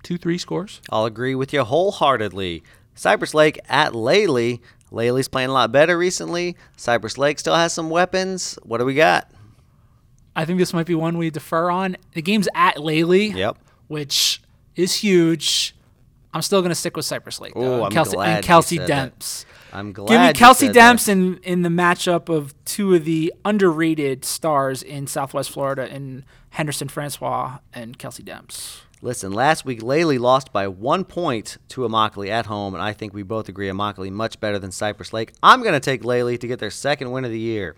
[0.03, 0.81] two, three scores.
[0.91, 2.63] I'll agree with you wholeheartedly.
[2.95, 4.61] Cypress Lake at Lely.
[4.91, 6.57] Lely's playing a lot better recently.
[6.77, 8.59] Cypress Lake still has some weapons.
[8.63, 9.31] What do we got?
[10.35, 11.97] I think this might be one we defer on.
[12.15, 13.27] The game's at Lely.
[13.29, 13.59] Yep.
[13.89, 14.41] which
[14.77, 15.75] is huge.
[16.33, 17.55] I'm still going to stick with Cypress Lake.
[17.55, 19.45] Though, Ooh, and I'm Kelsey, glad and Kelsey said that.
[19.73, 20.09] I'm glad.
[20.09, 20.77] Give me you Kelsey that.
[20.97, 26.25] Demps in, in the matchup of two of the underrated stars in Southwest Florida in
[26.51, 28.81] Henderson Francois and Kelsey Demps.
[29.03, 33.15] Listen, last week Lely lost by one point to Immokalee at home, and I think
[33.15, 35.33] we both agree Immokalee much better than Cypress Lake.
[35.43, 37.77] I'm going to take Lely to get their second win of the year.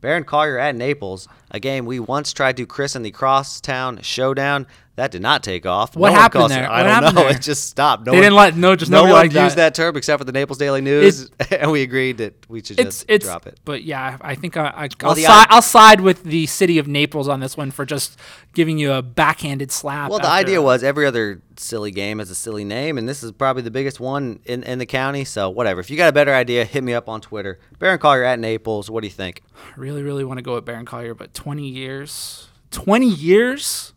[0.00, 4.66] Barron Collier at Naples, a game we once tried to christen the Crosstown Showdown.
[4.96, 5.96] That did not take off.
[5.96, 6.70] What No happened it- there?
[6.70, 7.22] I What don't know.
[7.28, 7.36] there?
[7.36, 8.04] It just stopped.
[8.04, 9.56] No They one, didn't let- no, just no one used that.
[9.56, 9.74] that.
[9.74, 13.04] term except for the Naples Daily News, and we agreed that we should It's just
[13.08, 13.58] it's drop it.
[13.64, 16.76] but yeah, I think I, I Well, I'll, the si- I'll side with the city
[16.78, 18.18] of Naples on this one for just
[18.52, 20.10] giving you a backhanded slap.
[20.10, 23.32] Well, the idea was every other silly game has a silly name, and this is
[23.32, 25.24] probably the biggest one in, in the county.
[25.24, 25.80] So, whatever.
[25.80, 27.58] If you got a better idea, hit me up on Twitter.
[27.78, 28.90] Barron Collier at Naples.
[28.90, 29.42] What do you think?
[29.56, 33.94] I really, really want to go with Barron Collier, but 20 years, 20 years,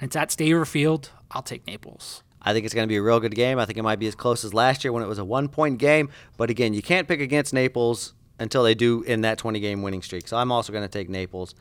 [0.00, 1.10] it's at Staver Field.
[1.30, 2.22] I'll take Naples.
[2.42, 3.58] I think it's going to be a real good game.
[3.58, 5.48] I think it might be as close as last year when it was a one
[5.48, 6.08] point game.
[6.36, 10.02] But again, you can't pick against Naples until they do in that 20 game winning
[10.02, 10.28] streak.
[10.28, 11.54] So, I'm also going to take Naples.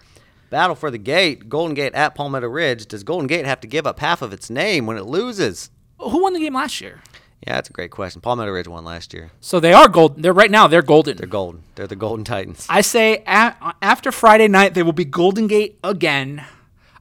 [0.52, 2.86] Battle for the Gate, Golden Gate at Palmetto Ridge.
[2.86, 5.72] Does Golden Gate have to give up half of its name when it loses?
[6.00, 7.02] Who won the game last year?
[7.48, 8.22] Yeah, that's a great question.
[8.22, 9.32] Palmetto Ridge won last year.
[9.42, 10.22] So they are golden.
[10.22, 10.68] They're right now.
[10.68, 11.18] They're golden.
[11.18, 11.64] They're golden.
[11.76, 12.66] They're the Golden Titans.
[12.70, 16.44] I say a- after Friday night they will be Golden Gate again.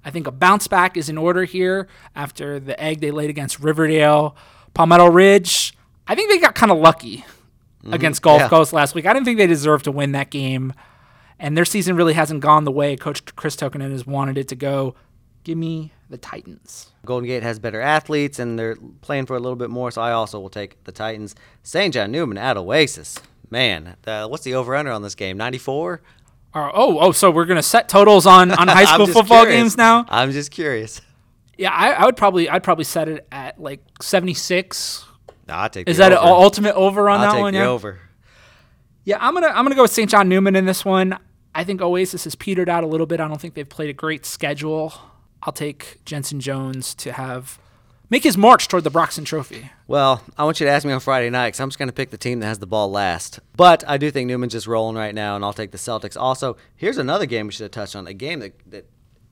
[0.04, 3.60] I think a bounce back is in order here after the egg they laid against
[3.60, 4.36] Riverdale,
[4.74, 5.74] Palmetto Ridge.
[6.06, 7.24] I think they got kind of lucky
[7.90, 8.48] against Gulf Yeah.
[8.48, 9.06] Coast last week.
[9.06, 10.72] I didn't think they deserved to win that game,
[11.38, 14.54] and their season really hasn't gone the way Coach Chris Tokenin has wanted it to
[14.56, 14.94] go.
[15.42, 16.90] Give me the Titans.
[17.04, 20.12] Golden Gate has better athletes and they're playing for a little bit more, so I
[20.12, 21.34] also will take the Titans.
[21.62, 21.92] St.
[21.92, 23.18] John Neumann at Oasis.
[23.50, 25.36] Man, uh, what's the over under on this game?
[25.36, 26.00] 94?
[26.54, 29.60] Oh, oh, so we're gonna set totals on on high school football curious.
[29.62, 30.06] games now?
[30.08, 31.00] I'm just curious.
[31.58, 35.04] Yeah, I, I would probably I'd probably set it at like seventy six.
[35.48, 37.52] No, I'll take Is that an ultimate over on I'll that take one?
[37.54, 37.66] the Yeah.
[37.66, 37.98] over.
[39.04, 40.08] Yeah, I'm gonna I'm gonna go with St.
[40.10, 41.18] John Neumann in this one.
[41.54, 43.20] I think Oasis has petered out a little bit.
[43.20, 44.92] I don't think they've played a great schedule.
[45.42, 47.58] I'll take Jensen Jones to have
[48.10, 49.70] make his march toward the Broxton Trophy.
[49.86, 51.94] Well, I want you to ask me on Friday night because I'm just going to
[51.94, 53.40] pick the team that has the ball last.
[53.56, 56.16] But I do think Neumann's just rolling right now, and I'll take the Celtics.
[56.18, 58.06] Also, here's another game we should have touched on.
[58.06, 58.86] A game that, that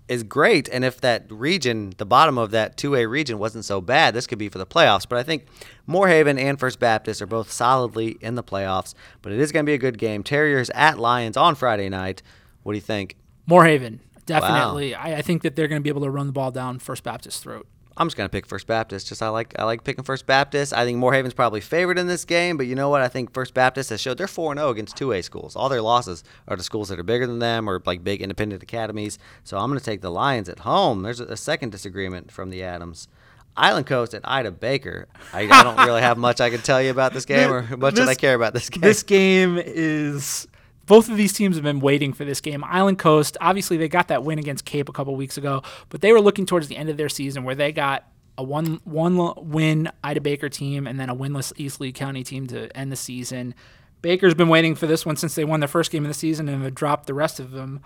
[0.08, 4.14] is great, and if that region, the bottom of that 2A region, wasn't so bad,
[4.14, 5.08] this could be for the playoffs.
[5.08, 5.46] But I think
[5.86, 8.94] Moore Haven and First Baptist are both solidly in the playoffs.
[9.22, 10.22] But it is going to be a good game.
[10.22, 12.22] Terriers at Lions on Friday night.
[12.62, 13.16] What do you think?
[13.46, 14.92] Moore Haven, definitely.
[14.92, 15.00] Wow.
[15.02, 17.02] I, I think that they're going to be able to run the ball down First
[17.02, 17.66] Baptist's throat.
[17.96, 19.08] I'm just gonna pick First Baptist.
[19.08, 20.72] Just I like I like picking First Baptist.
[20.72, 23.02] I think Moore Haven's probably favored in this game, but you know what?
[23.02, 25.56] I think First Baptist has showed they're four and zero oh against two A schools.
[25.56, 28.62] All their losses are to schools that are bigger than them or like big independent
[28.62, 29.18] academies.
[29.44, 31.02] So I'm gonna take the Lions at home.
[31.02, 33.08] There's a, a second disagreement from the Adams.
[33.56, 35.08] Island Coast and Ida Baker.
[35.32, 37.94] I, I don't really have much I can tell you about this game or much
[37.94, 38.80] this, that I care about this game.
[38.80, 40.48] This game is
[40.86, 42.64] both of these teams have been waiting for this game.
[42.64, 46.12] Island Coast, obviously, they got that win against Cape a couple weeks ago, but they
[46.12, 48.08] were looking towards the end of their season where they got
[48.38, 52.46] a one one win Ida Baker team and then a winless East Lee County team
[52.48, 53.54] to end the season.
[54.00, 56.48] Baker's been waiting for this one since they won their first game of the season
[56.48, 57.80] and have dropped the rest of them.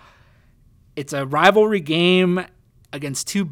[0.95, 2.47] It's a rivalry game
[2.93, 3.51] against two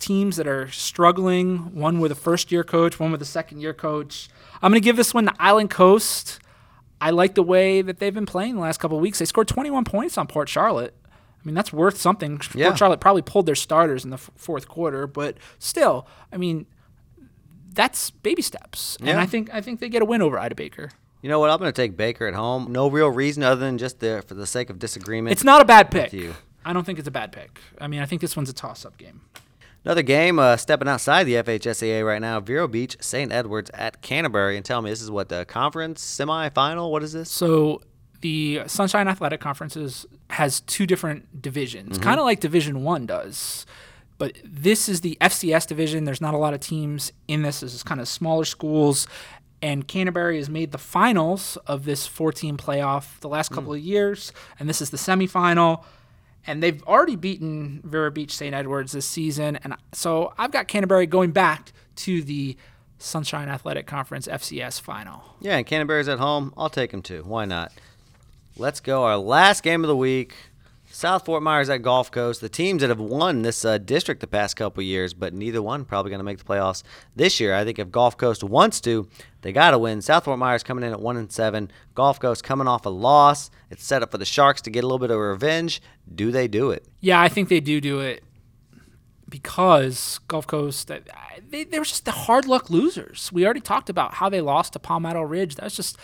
[0.00, 3.72] teams that are struggling, one with a first year coach, one with a second year
[3.72, 4.28] coach.
[4.60, 6.40] I'm going to give this one to Island Coast.
[7.04, 9.18] I like the way that they've been playing the last couple weeks.
[9.18, 10.94] They scored 21 points on Port Charlotte.
[11.06, 12.40] I mean, that's worth something.
[12.54, 12.68] Yeah.
[12.68, 16.64] Port Charlotte probably pulled their starters in the f- fourth quarter, but still, I mean,
[17.74, 18.96] that's baby steps.
[19.02, 19.10] Yeah.
[19.10, 20.92] And I think I think they get a win over Ida Baker.
[21.20, 21.50] You know what?
[21.50, 22.72] I'm going to take Baker at home.
[22.72, 25.32] No real reason other than just the, for the sake of disagreement.
[25.32, 26.12] It's not a bad pick.
[26.12, 26.34] You.
[26.64, 27.60] I don't think it's a bad pick.
[27.78, 29.20] I mean, I think this one's a toss-up game.
[29.84, 32.40] Another game uh, stepping outside the FHSAA right now.
[32.40, 33.30] Vero Beach, St.
[33.30, 34.56] Edwards at Canterbury.
[34.56, 36.90] And tell me, this is what the conference semifinal?
[36.90, 37.30] What is this?
[37.30, 37.82] So
[38.22, 42.02] the Sunshine Athletic Conferences has two different divisions, mm-hmm.
[42.02, 43.66] kind of like Division One does.
[44.16, 46.04] But this is the FCS division.
[46.04, 47.60] There's not a lot of teams in this.
[47.60, 49.06] This is kind of smaller schools.
[49.60, 53.76] And Canterbury has made the finals of this 14 playoff the last couple mm.
[53.76, 54.32] of years.
[54.58, 55.84] And this is the semifinal
[56.46, 58.54] and they've already beaten Vero Beach St.
[58.54, 59.56] Edwards this season.
[59.56, 62.56] And so I've got Canterbury going back to the
[62.98, 65.22] Sunshine Athletic Conference FCS final.
[65.40, 66.52] Yeah, and Canterbury's at home.
[66.56, 67.22] I'll take them too.
[67.26, 67.72] Why not?
[68.56, 69.04] Let's go.
[69.04, 70.34] Our last game of the week.
[70.94, 72.40] South Fort Myers at Gulf Coast.
[72.40, 75.84] The teams that have won this uh, district the past couple years, but neither one
[75.84, 76.84] probably going to make the playoffs
[77.16, 77.52] this year.
[77.52, 79.08] I think if Gulf Coast wants to,
[79.42, 80.02] they got to win.
[80.02, 81.68] South Fort Myers coming in at one and seven.
[81.96, 83.50] Gulf Coast coming off a loss.
[83.70, 85.82] It's set up for the Sharks to get a little bit of revenge.
[86.14, 86.86] Do they do it?
[87.00, 88.22] Yeah, I think they do do it
[89.28, 90.92] because Gulf Coast
[91.50, 93.32] they, they were just the hard luck losers.
[93.32, 95.56] We already talked about how they lost to Palmetto Ridge.
[95.56, 95.98] That's just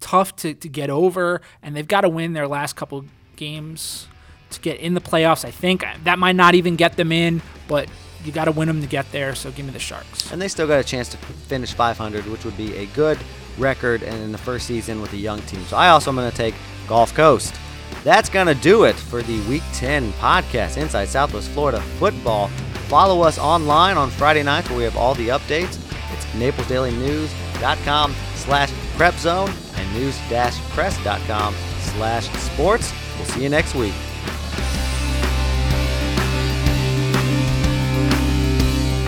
[0.00, 4.06] tough to, to get over, and they've got to win their last couple games
[4.54, 5.44] to get in the playoffs.
[5.44, 7.88] I think that might not even get them in, but
[8.24, 9.34] you got to win them to get there.
[9.34, 10.32] So give me the Sharks.
[10.32, 13.18] And they still got a chance to finish 500, which would be a good
[13.58, 15.62] record and in the first season with a young team.
[15.66, 16.54] So I also am going to take
[16.88, 17.54] Gulf Coast.
[18.02, 22.48] That's going to do it for the Week 10 podcast Inside Southwest Florida Football.
[22.88, 25.78] Follow us online on Friday nights where we have all the updates.
[26.12, 32.92] It's naplesdailynews.com slash prepzone and news-press.com slash sports.
[33.16, 33.94] We'll see you next week.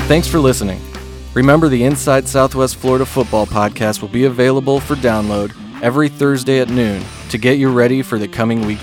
[0.07, 0.81] Thanks for listening.
[1.35, 5.53] Remember, the Inside Southwest Florida Football podcast will be available for download
[5.83, 8.79] every Thursday at noon to get you ready for the coming week